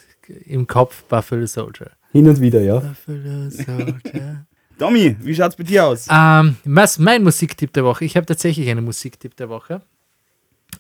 im 0.45 0.67
Kopf 0.67 1.05
Buffalo 1.05 1.47
Soldier. 1.47 1.91
Hin 2.13 2.29
und 2.29 2.41
wieder, 2.41 2.61
ja. 2.61 2.81
Buffalo 2.81 3.51
Soldier. 3.51 4.47
Tommy, 4.79 5.17
wie 5.21 5.35
schaut 5.35 5.51
es 5.51 5.57
bei 5.57 5.65
dir 5.65 5.87
aus? 5.87 6.07
Ähm, 6.11 6.57
was 6.65 6.99
mein 6.99 7.25
Musiktipp 7.25 7.73
der 7.73 7.85
Woche? 7.85 8.05
Ich 8.05 8.17
habe 8.17 8.27
tatsächlich 8.27 8.69
einen 8.69 8.85
Musiktipp 8.85 9.37
der 9.37 9.49
Woche. 9.49 9.83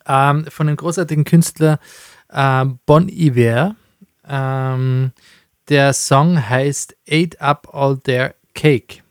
Ähm, 0.09 0.47
von 0.49 0.66
dem 0.66 0.77
großartigen 0.77 1.25
Künstler 1.25 1.79
äh, 2.29 2.64
Bon 2.87 3.09
Iver. 3.09 3.77
Ähm, 4.27 5.12
der 5.68 5.92
Song 5.92 6.49
heißt 6.49 6.97
Ate 7.09 7.40
Up 7.40 7.68
All 7.73 7.99
Their 7.99 8.35
Cake. 8.55 9.03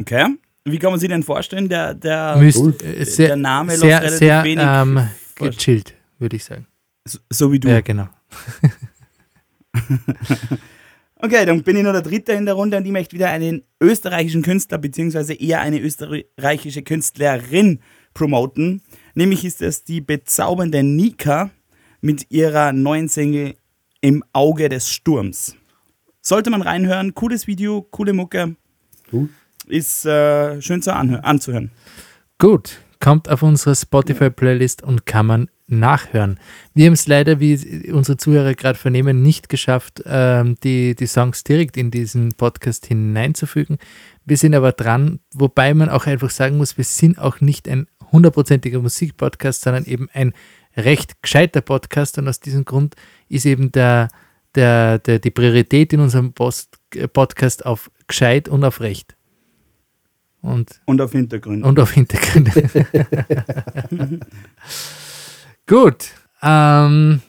Okay. 0.00 0.26
Wie 0.64 0.78
kann 0.78 0.90
man 0.90 1.00
sich 1.00 1.08
denn 1.08 1.22
vorstellen? 1.22 1.68
Der, 1.68 1.94
der, 1.94 2.36
Müsst, 2.36 2.82
äh, 2.82 3.04
sehr, 3.04 3.28
der 3.28 3.36
Name 3.36 3.76
sehr, 3.76 4.10
sehr 4.10 4.44
wenig 4.44 4.64
ähm, 4.66 5.08
gechillt, 5.34 5.94
würde 6.18 6.36
ich 6.36 6.44
sagen. 6.44 6.66
So, 7.04 7.18
so, 7.30 7.52
wie 7.52 7.58
du. 7.58 7.68
Ja, 7.68 7.80
genau. 7.80 8.08
okay, 11.16 11.44
dann 11.44 11.62
bin 11.64 11.76
ich 11.76 11.82
noch 11.82 11.92
der 11.92 12.02
Dritte 12.02 12.32
in 12.32 12.46
der 12.46 12.54
Runde 12.54 12.76
und 12.76 12.86
ich 12.86 12.92
möchte 12.92 13.14
wieder 13.14 13.30
einen 13.30 13.64
österreichischen 13.80 14.42
Künstler, 14.42 14.78
beziehungsweise 14.78 15.34
eher 15.34 15.60
eine 15.60 15.80
österreichische 15.80 16.82
Künstlerin 16.82 17.80
promoten. 18.14 18.82
Nämlich 19.14 19.44
ist 19.44 19.62
es 19.62 19.84
die 19.84 20.00
bezaubernde 20.00 20.82
Nika 20.82 21.50
mit 22.00 22.30
ihrer 22.30 22.72
neuen 22.72 23.08
Single 23.08 23.54
Im 24.00 24.24
Auge 24.32 24.68
des 24.68 24.90
Sturms. 24.90 25.56
Sollte 26.20 26.50
man 26.50 26.62
reinhören, 26.62 27.14
cooles 27.14 27.46
Video, 27.46 27.82
coole 27.82 28.12
Mucke. 28.12 28.56
Cool. 29.12 29.28
Ist 29.66 30.04
äh, 30.06 30.60
schön 30.60 30.82
zu 30.82 30.92
anzuhören. 30.94 31.70
Gut, 32.38 32.80
kommt 33.00 33.28
auf 33.28 33.42
unsere 33.42 33.76
Spotify-Playlist 33.76 34.82
und 34.82 35.06
kann 35.06 35.26
man 35.26 35.50
nachhören. 35.78 36.38
Wir 36.74 36.86
haben 36.86 36.92
es 36.92 37.06
leider, 37.06 37.40
wie 37.40 37.90
unsere 37.92 38.16
Zuhörer 38.16 38.54
gerade 38.54 38.78
vernehmen, 38.78 39.22
nicht 39.22 39.48
geschafft, 39.48 40.02
ähm, 40.06 40.56
die, 40.62 40.94
die 40.94 41.06
Songs 41.06 41.44
direkt 41.44 41.76
in 41.76 41.90
diesen 41.90 42.32
Podcast 42.32 42.86
hineinzufügen. 42.86 43.78
Wir 44.24 44.36
sind 44.36 44.54
aber 44.54 44.72
dran, 44.72 45.20
wobei 45.34 45.74
man 45.74 45.88
auch 45.88 46.06
einfach 46.06 46.30
sagen 46.30 46.58
muss, 46.58 46.76
wir 46.76 46.84
sind 46.84 47.18
auch 47.18 47.40
nicht 47.40 47.68
ein 47.68 47.86
hundertprozentiger 48.12 48.80
Musikpodcast, 48.80 49.62
sondern 49.62 49.84
eben 49.84 50.08
ein 50.12 50.32
recht 50.76 51.22
gescheiter 51.22 51.60
Podcast 51.60 52.18
und 52.18 52.28
aus 52.28 52.40
diesem 52.40 52.64
Grund 52.64 52.94
ist 53.28 53.46
eben 53.46 53.72
der, 53.72 54.08
der, 54.54 54.98
der, 54.98 55.18
die 55.18 55.30
Priorität 55.30 55.92
in 55.92 56.00
unserem 56.00 56.32
Post, 56.32 56.78
Podcast 57.12 57.66
auf 57.66 57.90
gescheit 58.06 58.48
und 58.48 58.64
auf 58.64 58.80
recht. 58.80 59.16
Und, 60.40 60.80
und 60.86 61.00
auf 61.00 61.12
Hintergründe. 61.12 61.66
Und 61.66 61.78
auf 61.78 61.92
Hintergründe. 61.92 62.50
Gut. 65.66 66.10
Ähm, 66.42 67.22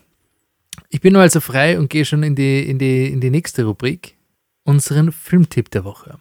ich 0.89 1.01
bin 1.01 1.15
also 1.15 1.39
frei 1.39 1.77
und 1.79 1.89
gehe 1.89 2.05
schon 2.05 2.23
in 2.23 2.35
die, 2.35 2.69
in, 2.69 2.79
die, 2.79 3.07
in 3.11 3.21
die 3.21 3.29
nächste 3.29 3.65
Rubrik. 3.65 4.15
Unseren 4.63 5.11
Filmtipp 5.11 5.71
der 5.71 5.83
Woche. 5.83 6.17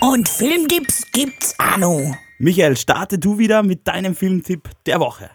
Und 0.00 0.28
Filmtipps 0.28 1.04
gibt's 1.12 1.54
auch 1.58 1.76
noch. 1.78 2.14
Michael, 2.38 2.76
starte 2.76 3.18
du 3.18 3.38
wieder 3.38 3.62
mit 3.62 3.86
deinem 3.86 4.14
Filmtipp 4.14 4.68
der 4.86 5.00
Woche. 5.00 5.30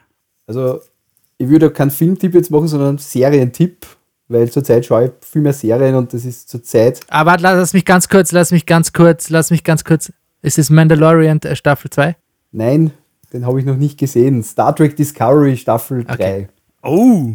Also, 0.47 0.81
ich 1.37 1.47
würde 1.47 1.71
keinen 1.71 1.91
Filmtipp 1.91 2.33
jetzt 2.33 2.51
machen, 2.51 2.67
sondern 2.67 2.89
einen 2.89 2.97
Serientipp, 2.97 3.85
weil 4.27 4.49
zurzeit 4.51 4.85
schaue 4.85 5.05
ich 5.05 5.11
viel 5.27 5.41
mehr 5.41 5.53
Serien 5.53 5.95
und 5.95 6.13
das 6.13 6.25
ist 6.25 6.49
zurzeit. 6.49 6.99
Aber 7.07 7.37
lass 7.37 7.73
mich 7.73 7.85
ganz 7.85 8.09
kurz, 8.09 8.31
lass 8.31 8.51
mich 8.51 8.65
ganz 8.65 8.93
kurz, 8.93 9.29
lass 9.29 9.51
mich 9.51 9.63
ganz 9.63 9.83
kurz. 9.83 10.11
Ist 10.41 10.57
es 10.57 10.69
Mandalorian 10.69 11.41
äh, 11.43 11.55
Staffel 11.55 11.89
2? 11.89 12.15
Nein, 12.51 12.91
den 13.33 13.45
habe 13.45 13.59
ich 13.59 13.65
noch 13.65 13.77
nicht 13.77 13.97
gesehen. 13.97 14.43
Star 14.43 14.75
Trek 14.75 14.95
Discovery 14.95 15.57
Staffel 15.57 16.01
okay. 16.01 16.47
3. 16.81 16.89
Oh! 16.89 17.31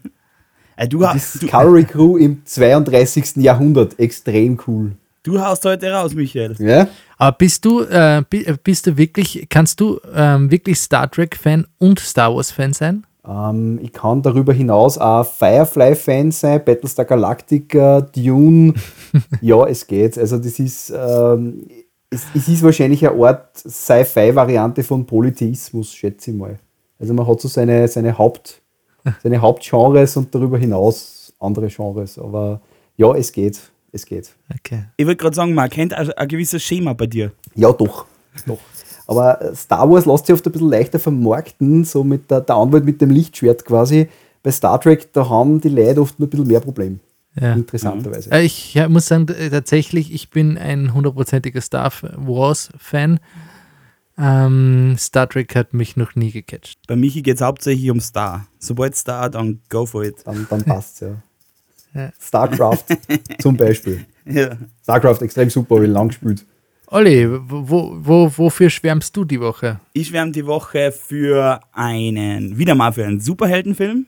äh, 0.76 0.88
du 0.88 1.06
hast, 1.06 1.42
Discovery 1.42 1.84
Crew 1.88 2.16
im 2.16 2.42
32. 2.44 3.36
Jahrhundert. 3.36 3.98
Extrem 3.98 4.58
cool. 4.66 4.92
Du 5.22 5.40
haust 5.40 5.64
heute 5.64 5.92
raus, 5.92 6.14
Michael. 6.14 6.56
Ja. 6.58 6.88
Aber 7.16 7.36
bist 7.36 7.64
du, 7.64 7.82
äh, 7.82 8.18
äh 8.18 8.56
bist 8.62 8.88
du 8.88 8.96
wirklich, 8.96 9.46
kannst 9.48 9.80
du 9.80 10.00
ähm, 10.14 10.50
wirklich 10.50 10.78
Star 10.78 11.08
Trek-Fan 11.08 11.66
und 11.78 12.00
Star 12.00 12.34
Wars-Fan 12.34 12.72
sein? 12.72 13.06
Ähm, 13.24 13.78
ich 13.80 13.92
kann 13.92 14.22
darüber 14.22 14.52
hinaus 14.52 14.98
auch 14.98 15.24
Firefly-Fan 15.24 16.32
sein, 16.32 16.64
Battlestar 16.64 17.04
Galactica, 17.04 18.00
Dune. 18.00 18.74
ja, 19.40 19.64
es 19.66 19.86
geht. 19.86 20.18
Also 20.18 20.38
das 20.38 20.58
ist, 20.58 20.90
ähm, 20.90 21.68
es, 22.12 22.26
es, 22.34 22.48
ist 22.48 22.62
wahrscheinlich 22.62 23.06
eine 23.08 23.24
Art 23.24 23.56
Sci-Fi-Variante 23.56 24.82
von 24.82 25.06
Polytheismus, 25.06 25.92
schätze 25.92 26.30
ich 26.30 26.36
mal. 26.36 26.58
Also 26.98 27.14
man 27.14 27.26
hat 27.26 27.40
so 27.40 27.48
seine, 27.48 27.88
seine, 27.88 28.16
Haupt, 28.16 28.62
seine 29.22 29.40
Hauptgenres 29.40 30.16
und 30.16 30.34
darüber 30.34 30.58
hinaus 30.58 31.32
andere 31.40 31.68
Genres. 31.68 32.18
Aber 32.18 32.60
ja, 32.96 33.14
es 33.14 33.32
geht. 33.32 33.58
Es 33.90 34.06
geht. 34.06 34.34
Okay. 34.54 34.84
Ich 34.96 35.06
würde 35.06 35.16
gerade 35.16 35.34
sagen, 35.34 35.54
man 35.54 35.68
kennt 35.68 35.92
ein, 35.92 36.10
ein 36.12 36.28
gewisses 36.28 36.62
Schema 36.62 36.92
bei 36.94 37.06
dir. 37.06 37.32
Ja, 37.54 37.72
doch. 37.72 38.06
doch. 38.46 38.58
Aber 39.06 39.42
äh, 39.42 39.54
Star 39.54 39.90
Wars 39.90 40.06
lässt 40.06 40.26
sich 40.26 40.34
oft 40.34 40.46
ein 40.46 40.52
bisschen 40.52 40.70
leichter 40.70 40.98
vermarkten, 40.98 41.84
so 41.84 42.04
mit 42.04 42.30
der, 42.30 42.40
der 42.40 42.56
Anwalt 42.56 42.84
mit 42.84 43.00
dem 43.00 43.10
Lichtschwert 43.10 43.64
quasi. 43.64 44.08
Bei 44.42 44.50
Star 44.50 44.80
Trek, 44.80 45.12
da 45.12 45.28
haben 45.28 45.60
die 45.60 45.68
Leute 45.68 46.00
oft 46.00 46.18
nur 46.18 46.26
ein 46.26 46.30
bisschen 46.30 46.46
mehr 46.46 46.60
Problem. 46.60 47.00
Ja. 47.40 47.54
Interessanterweise. 47.54 48.30
Äh, 48.30 48.44
Ich 48.44 48.74
ja, 48.74 48.88
muss 48.88 49.06
sagen, 49.06 49.28
äh, 49.28 49.50
tatsächlich, 49.50 50.12
ich 50.12 50.30
bin 50.30 50.58
ein 50.58 50.92
hundertprozentiger 50.94 51.60
Star 51.60 51.90
Wars-Fan. 52.16 53.20
Ähm, 54.18 54.96
Star 54.98 55.28
Trek 55.28 55.56
hat 55.56 55.72
mich 55.72 55.96
noch 55.96 56.14
nie 56.14 56.30
gecatcht. 56.30 56.78
Bei 56.86 56.96
Michi 56.96 57.22
geht 57.22 57.36
es 57.36 57.40
hauptsächlich 57.40 57.90
um 57.90 58.00
Star. 58.00 58.46
Sobald 58.58 58.94
Star, 58.94 59.30
dann 59.30 59.60
go 59.70 59.86
for 59.86 60.04
it. 60.04 60.16
Dann, 60.24 60.46
dann 60.50 60.62
passt 60.62 61.00
ja. 61.00 61.16
Ja. 61.94 62.10
StarCraft 62.20 62.84
zum 63.38 63.56
Beispiel. 63.56 64.06
Ja. 64.24 64.56
StarCraft 64.84 65.20
extrem 65.22 65.50
super, 65.50 65.82
ich 65.82 65.90
lang 65.90 66.06
gespielt. 66.08 66.44
Olli, 66.86 67.26
wo, 67.28 67.96
wo, 68.00 68.32
wofür 68.36 68.70
schwärmst 68.70 69.16
du 69.16 69.24
die 69.24 69.40
Woche? 69.40 69.80
Ich 69.94 70.08
schwärme 70.08 70.30
die 70.30 70.46
Woche 70.46 70.92
für 70.92 71.60
einen, 71.72 72.56
wieder 72.56 72.76
mal 72.76 72.92
für 72.92 73.04
einen 73.04 73.18
Superheldenfilm. 73.18 74.06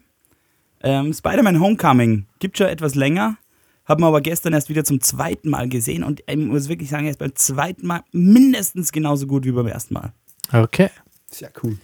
Ähm, 0.85 1.15
Spider-Man 1.15 1.61
Homecoming 1.61 2.27
gibt 2.41 2.59
schon 2.59 2.67
etwas 2.67 2.95
länger, 2.95 3.39
haben 3.87 4.03
wir 4.03 4.07
aber 4.07 4.21
gestern 4.21 4.53
erst 4.53 4.69
wieder 4.69 4.85
zum 4.85 5.01
zweiten 5.01 5.49
Mal 5.49 5.69
gesehen 5.69 6.05
und 6.05 6.23
ich 6.27 6.37
muss 6.37 6.69
wirklich 6.69 6.91
sagen, 6.91 7.07
er 7.07 7.11
ist 7.13 7.19
beim 7.19 7.35
zweiten 7.35 7.87
Mal 7.87 8.03
mindestens 8.13 8.93
genauso 8.93 9.27
gut 9.27 9.47
wie 9.47 9.53
beim 9.53 9.67
ersten 9.67 9.95
Mal. 9.95 10.13
Okay. 10.53 10.91
Sehr 11.27 11.51
cool. 11.63 11.79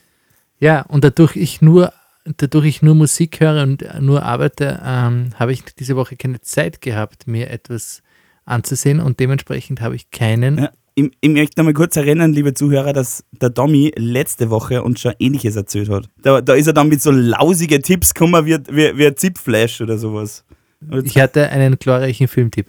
Ja, 0.58 0.82
und 0.82 1.02
dadurch 1.02 1.34
ich 1.36 1.62
nur, 1.62 1.94
dadurch 2.24 2.66
ich 2.66 2.82
nur 2.82 2.94
Musik 2.94 3.40
höre 3.40 3.62
und 3.62 3.84
nur 4.00 4.22
arbeite, 4.22 4.82
ähm, 4.84 5.30
habe 5.36 5.52
ich 5.52 5.64
diese 5.64 5.96
Woche 5.96 6.16
keine 6.16 6.42
Zeit 6.42 6.82
gehabt, 6.82 7.26
mir 7.26 7.48
etwas 7.48 8.02
anzusehen 8.44 9.00
und 9.00 9.18
dementsprechend 9.18 9.80
habe 9.80 9.96
ich 9.96 10.10
keinen. 10.10 10.58
Ja, 10.58 10.70
ich, 10.94 11.10
ich 11.20 11.30
möchte 11.30 11.62
mal 11.62 11.72
kurz 11.72 11.96
erinnern, 11.96 12.32
liebe 12.32 12.54
Zuhörer, 12.54 12.92
dass 12.92 13.24
der 13.32 13.50
Domi 13.50 13.92
letzte 13.96 14.50
Woche 14.50 14.82
uns 14.82 15.00
schon 15.00 15.14
ähnliches 15.18 15.56
erzählt 15.56 15.88
hat. 15.88 16.08
Da, 16.22 16.40
da 16.40 16.54
ist 16.54 16.66
er 16.66 16.72
dann 16.72 16.88
mit 16.88 17.00
so 17.00 17.10
lausige 17.10 17.80
Tipps 17.80 18.14
gekommen 18.14 18.46
wie, 18.46 18.58
wie, 18.68 18.96
wie 18.96 19.06
ein 19.06 19.16
Zipflash 19.16 19.80
oder 19.80 19.98
sowas. 19.98 20.44
Und 20.88 21.06
Ich 21.06 21.18
hatte 21.18 21.48
einen 21.50 21.78
glorreichen 21.78 22.28
Filmtipp. 22.28 22.66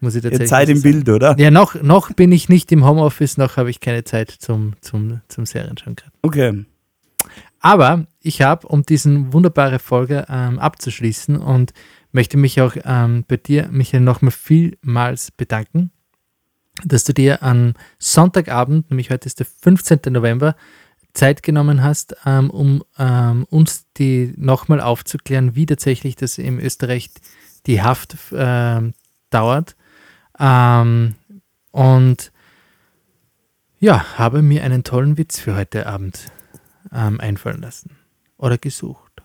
Muss 0.00 0.14
ich 0.14 0.22
tatsächlich 0.22 0.50
Zeit 0.50 0.68
im. 0.68 0.82
Bild, 0.82 1.08
oder? 1.08 1.34
Ja, 1.38 1.50
noch, 1.50 1.80
noch 1.82 2.12
bin 2.12 2.30
ich 2.32 2.48
nicht 2.48 2.70
im 2.72 2.84
Homeoffice, 2.84 3.38
noch 3.38 3.56
habe 3.56 3.70
ich 3.70 3.80
keine 3.80 4.04
Zeit 4.04 4.30
zum, 4.30 4.74
zum, 4.80 5.20
zum 5.28 5.46
Serienschauen 5.46 5.96
gerade. 5.96 6.12
Okay. 6.22 6.64
Aber 7.60 8.06
ich 8.20 8.42
habe, 8.42 8.68
um 8.68 8.82
diesen 8.82 9.32
wunderbare 9.32 9.78
Folge 9.78 10.26
ähm, 10.28 10.58
abzuschließen 10.58 11.36
und 11.38 11.72
möchte 12.12 12.36
mich 12.36 12.60
auch 12.60 12.76
ähm, 12.84 13.24
bei 13.26 13.38
dir, 13.38 13.68
Michael, 13.70 14.02
nochmal 14.02 14.32
vielmals 14.32 15.30
bedanken, 15.30 15.90
dass 16.82 17.04
du 17.04 17.14
dir 17.14 17.42
am 17.42 17.74
Sonntagabend, 17.98 18.90
nämlich 18.90 19.10
heute 19.10 19.26
ist 19.26 19.38
der 19.38 19.46
15. 19.46 20.00
November, 20.12 20.56
Zeit 21.12 21.44
genommen 21.44 21.82
hast, 21.82 22.16
ähm, 22.26 22.50
um 22.50 22.82
ähm, 22.98 23.46
uns 23.48 23.86
die 23.96 24.34
nochmal 24.36 24.80
aufzuklären, 24.80 25.54
wie 25.54 25.66
tatsächlich 25.66 26.16
das 26.16 26.38
in 26.38 26.58
Österreich 26.58 27.10
die 27.66 27.82
Haft 27.82 28.16
ähm, 28.32 28.94
dauert. 29.30 29.76
Ähm, 30.38 31.14
und 31.70 32.32
ja, 33.78 34.18
habe 34.18 34.42
mir 34.42 34.64
einen 34.64 34.82
tollen 34.82 35.16
Witz 35.16 35.38
für 35.38 35.54
heute 35.54 35.86
Abend 35.86 36.32
ähm, 36.92 37.20
einfallen 37.20 37.62
lassen 37.62 37.96
oder 38.36 38.58
gesucht. 38.58 39.22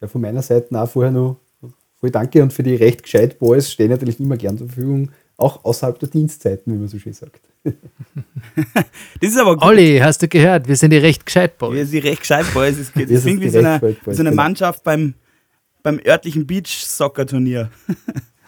Ja, 0.00 0.08
von 0.08 0.20
meiner 0.20 0.42
Seite 0.42 0.80
auch 0.80 0.88
vorher 0.88 1.12
noch 1.12 1.36
voll 2.00 2.10
danke 2.10 2.42
und 2.42 2.52
für 2.52 2.62
die 2.62 2.74
recht 2.74 3.02
gescheit 3.02 3.38
Boys 3.38 3.70
stehen 3.70 3.90
natürlich 3.90 4.18
immer 4.18 4.36
gern 4.36 4.58
zur 4.58 4.68
Verfügung, 4.68 5.10
auch 5.40 5.64
außerhalb 5.64 5.98
der 5.98 6.08
Dienstzeiten, 6.08 6.72
wie 6.72 6.78
man 6.78 6.88
so 6.88 6.98
schön 6.98 7.12
sagt. 7.12 7.40
Das 9.20 9.30
ist 9.30 9.38
aber 9.38 9.54
gut. 9.54 9.64
Olli, 9.64 9.98
hast 10.02 10.22
du 10.22 10.28
gehört? 10.28 10.66
Wir 10.66 10.76
sind 10.76 10.90
die 10.90 10.98
recht 10.98 11.24
gescheit 11.26 11.54
Wir 11.60 11.68
Boys. 11.68 11.90
sind 11.90 12.04
recht 12.04 12.20
gescheit, 12.20 12.46
Boys. 12.52 12.78
Es 12.78 12.94
Wir 12.94 13.06
klingt 13.06 13.40
wie 13.40 13.44
die 13.44 13.50
so 13.50 13.58
eine, 13.58 13.78
so 13.78 13.86
eine 14.10 14.16
genau. 14.30 14.34
Mannschaft 14.34 14.82
beim, 14.82 15.14
beim 15.82 16.00
örtlichen 16.04 16.46
Beach-Soccer-Turnier. 16.46 17.70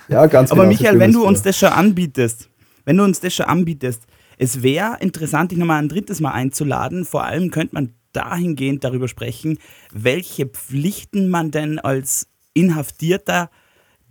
Ja, 0.09 0.27
ganz 0.27 0.51
Aber 0.51 0.63
genau. 0.63 0.73
Michael, 0.73 0.99
wenn 0.99 1.13
wir 1.13 1.21
du 1.21 1.27
uns 1.27 1.43
das 1.43 1.59
schon 1.59 1.69
anbietest, 1.69 2.49
wenn 2.85 2.97
du 2.97 3.05
uns 3.05 3.21
das 3.21 3.35
schon 3.35 3.47
anbietest, 3.47 4.03
es 4.39 4.63
wäre 4.63 4.97
interessant, 5.01 5.53
dich 5.53 5.59
nochmal 5.59 5.83
ein 5.83 5.89
drittes 5.89 6.21
Mal 6.21 6.33
einzuladen. 6.33 7.05
Vor 7.05 7.25
allem 7.25 7.51
könnte 7.51 7.75
man 7.75 7.95
dahingehend 8.13 8.83
darüber 8.85 9.09
sprechen, 9.09 9.59
welche 9.93 10.47
Pflichten 10.47 11.29
man 11.29 11.51
denn 11.51 11.79
als 11.79 12.27
Inhaftierter 12.55 13.51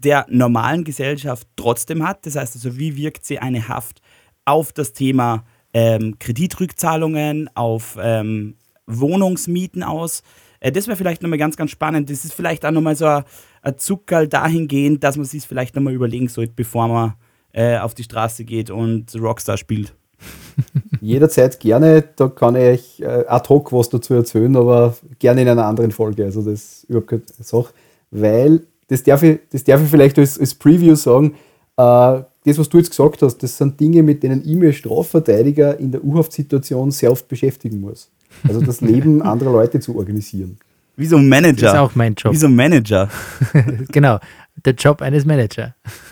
der 0.03 0.25
normalen 0.29 0.83
Gesellschaft 0.83 1.47
trotzdem 1.55 2.05
hat. 2.07 2.25
Das 2.25 2.35
heißt 2.35 2.55
also, 2.55 2.77
wie 2.77 2.95
wirkt 2.97 3.25
sie 3.25 3.39
eine 3.39 3.67
Haft 3.67 4.01
auf 4.45 4.73
das 4.73 4.93
Thema 4.93 5.43
ähm, 5.73 6.17
Kreditrückzahlungen, 6.19 7.49
auf 7.55 7.97
ähm, 8.01 8.55
Wohnungsmieten 8.87 9.83
aus. 9.83 10.23
Äh, 10.59 10.71
das 10.71 10.87
wäre 10.87 10.97
vielleicht 10.97 11.21
nochmal 11.21 11.39
ganz, 11.39 11.57
ganz 11.57 11.71
spannend. 11.71 12.09
Das 12.09 12.25
ist 12.25 12.33
vielleicht 12.33 12.65
auch 12.65 12.71
nochmal 12.71 12.95
so 12.95 13.05
ein, 13.05 13.23
ein 13.61 13.77
Zuckerl 13.77 14.27
dahingehend, 14.27 15.03
dass 15.03 15.17
man 15.17 15.25
sich 15.25 15.45
vielleicht 15.45 15.75
nochmal 15.75 15.93
überlegen 15.93 16.27
sollte, 16.27 16.53
bevor 16.55 16.87
man 16.87 17.13
äh, 17.53 17.77
auf 17.77 17.93
die 17.93 18.03
Straße 18.03 18.43
geht 18.43 18.69
und 18.69 19.13
Rockstar 19.15 19.57
spielt. 19.57 19.93
Jederzeit 21.01 21.59
gerne, 21.59 22.03
da 22.15 22.27
kann 22.27 22.55
ich 22.55 23.01
äh, 23.01 23.25
ad 23.27 23.49
hoc 23.49 23.71
was 23.73 23.89
dazu 23.89 24.13
erzählen, 24.13 24.55
aber 24.55 24.95
gerne 25.19 25.41
in 25.41 25.47
einer 25.47 25.65
anderen 25.65 25.91
Folge. 25.91 26.25
Also 26.25 26.41
das 26.41 26.53
ist 26.53 26.83
überhaupt 26.85 27.07
keine 27.07 27.23
Sache. 27.39 27.73
Weil, 28.11 28.61
das 28.91 29.03
darf 29.03 29.23
ich, 29.23 29.39
das 29.49 29.63
darf 29.63 29.81
ich 29.81 29.89
vielleicht 29.89 30.19
als, 30.19 30.37
als 30.37 30.53
Preview 30.53 30.95
sagen, 30.95 31.35
äh, 31.77 32.21
das, 32.43 32.57
was 32.57 32.67
du 32.67 32.77
jetzt 32.77 32.89
gesagt 32.89 33.21
hast, 33.21 33.37
das 33.37 33.57
sind 33.57 33.79
Dinge, 33.79 34.03
mit 34.03 34.21
denen 34.21 34.41
ich 34.41 34.55
mir 34.55 34.67
als 34.67 34.75
Strafverteidiger 34.77 35.79
in 35.79 35.93
der 35.93 36.03
U-Haft-Situation 36.03 36.91
sehr 36.91 37.09
oft 37.09 37.27
beschäftigen 37.29 37.79
muss. 37.79 38.11
Also 38.45 38.59
das 38.61 38.81
Leben 38.91 39.21
anderer 39.21 39.53
Leute 39.53 39.79
zu 39.79 39.95
organisieren. 39.95 40.57
Wie 40.97 41.05
so 41.05 41.15
ein 41.15 41.29
Manager. 41.29 41.61
Das 41.61 41.73
ist 41.73 41.79
auch 41.79 41.95
mein 41.95 42.15
Job. 42.15 42.33
Wie 42.33 42.37
so 42.37 42.47
ein 42.47 42.55
Manager. 42.55 43.09
genau, 43.91 44.19
der 44.65 44.73
Job 44.73 45.01
eines 45.01 45.23
Managers. 45.23 45.71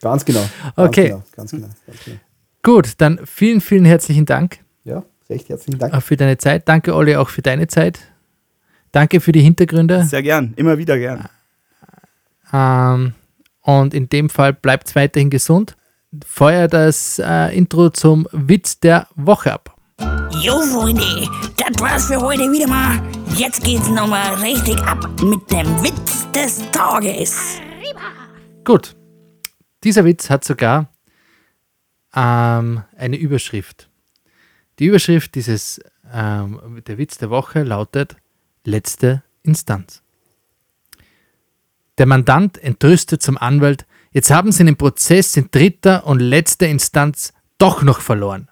Ganz 0.00 0.24
genau. 0.24 0.40
Ganz 0.40 0.50
Okay. 0.76 1.08
Genau, 1.08 1.22
ganz 1.34 1.50
genau, 1.52 1.68
ganz 1.86 2.04
genau. 2.04 2.16
Gut, 2.62 2.92
dann 2.98 3.20
vielen, 3.24 3.62
vielen 3.62 3.86
herzlichen 3.86 4.26
Dank 4.26 4.58
Ja, 4.82 5.02
recht 5.30 5.48
herzlichen 5.48 5.78
Dank. 5.78 6.02
für 6.02 6.16
deine 6.16 6.36
Zeit. 6.36 6.68
Danke, 6.68 6.94
Olli, 6.94 7.16
auch 7.16 7.30
für 7.30 7.40
deine 7.40 7.68
Zeit. 7.68 8.00
Danke 8.94 9.20
für 9.20 9.32
die 9.32 9.40
Hintergründe. 9.40 10.04
Sehr 10.04 10.22
gern, 10.22 10.54
immer 10.54 10.78
wieder 10.78 10.96
gern. 10.96 11.28
Ähm, 12.52 13.14
und 13.62 13.92
in 13.92 14.08
dem 14.08 14.30
Fall 14.30 14.52
bleibt 14.52 14.94
weiterhin 14.94 15.30
gesund. 15.30 15.76
Feuer 16.24 16.68
das 16.68 17.18
äh, 17.18 17.56
Intro 17.58 17.90
zum 17.90 18.28
Witz 18.30 18.78
der 18.78 19.08
Woche 19.16 19.52
ab. 19.52 19.76
Jo, 20.40 20.60
Freunde, 20.60 21.02
das 21.56 21.80
war's 21.80 22.06
für 22.06 22.20
heute 22.20 22.44
wieder 22.52 22.68
mal. 22.68 23.02
Jetzt 23.36 23.64
geht's 23.64 23.88
nochmal 23.88 24.32
richtig 24.34 24.78
ab 24.84 25.04
mit 25.20 25.50
dem 25.50 25.66
Witz 25.82 26.30
des 26.30 26.62
Tages. 26.70 27.58
Gut. 28.62 28.94
Dieser 29.82 30.04
Witz 30.04 30.30
hat 30.30 30.44
sogar 30.44 30.88
ähm, 32.14 32.84
eine 32.96 33.16
Überschrift. 33.16 33.88
Die 34.78 34.86
Überschrift 34.86 35.34
dieses, 35.34 35.80
ähm, 36.12 36.80
der 36.86 36.96
Witz 36.96 37.18
der 37.18 37.30
Woche 37.30 37.64
lautet 37.64 38.14
Letzte 38.66 39.22
Instanz. 39.42 40.02
Der 41.98 42.06
Mandant 42.06 42.56
entrüstet 42.58 43.22
zum 43.22 43.36
Anwalt, 43.36 43.86
jetzt 44.10 44.30
haben 44.30 44.52
Sie 44.52 44.64
den 44.64 44.76
Prozess 44.76 45.36
in 45.36 45.50
dritter 45.50 46.06
und 46.06 46.18
letzter 46.18 46.66
Instanz 46.66 47.34
doch 47.58 47.82
noch 47.82 48.00
verloren. 48.00 48.48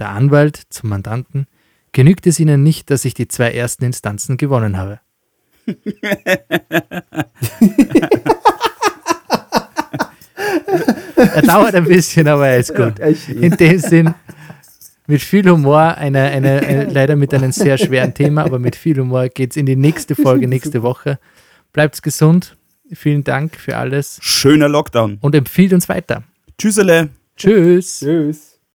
Der 0.00 0.08
Anwalt 0.10 0.60
zum 0.70 0.90
Mandanten, 0.90 1.46
genügt 1.92 2.26
es 2.26 2.40
Ihnen 2.40 2.64
nicht, 2.64 2.90
dass 2.90 3.04
ich 3.04 3.14
die 3.14 3.28
zwei 3.28 3.52
ersten 3.52 3.84
Instanzen 3.84 4.36
gewonnen 4.36 4.76
habe. 4.76 5.00
er 11.16 11.42
dauert 11.42 11.74
ein 11.74 11.84
bisschen, 11.84 12.28
aber 12.28 12.48
er 12.48 12.58
ist 12.58 12.74
gut. 12.74 12.98
In 13.28 13.56
dem 13.56 13.78
Sinn, 13.78 14.14
mit 15.06 15.22
viel 15.22 15.48
Humor, 15.48 15.96
eine, 15.96 16.22
eine, 16.22 16.60
eine, 16.60 16.84
leider 16.84 17.16
mit 17.16 17.32
einem 17.32 17.52
sehr 17.52 17.78
schweren 17.78 18.14
Thema, 18.14 18.44
aber 18.44 18.58
mit 18.58 18.76
viel 18.76 18.98
Humor 18.98 19.28
geht 19.28 19.52
es 19.52 19.56
in 19.56 19.66
die 19.66 19.76
nächste 19.76 20.14
Folge 20.14 20.48
nächste 20.48 20.82
Woche. 20.82 21.18
Bleibt 21.72 22.02
gesund. 22.02 22.56
Vielen 22.92 23.24
Dank 23.24 23.56
für 23.56 23.76
alles 23.76 24.18
Schöner 24.22 24.68
Lockdown. 24.68 25.18
und 25.20 25.34
empfiehlt 25.34 25.72
uns 25.72 25.88
weiter. 25.88 26.22
Tschüssele. 26.56 27.10
Tschüss. 27.36 28.00
Tschüss. 28.00 28.55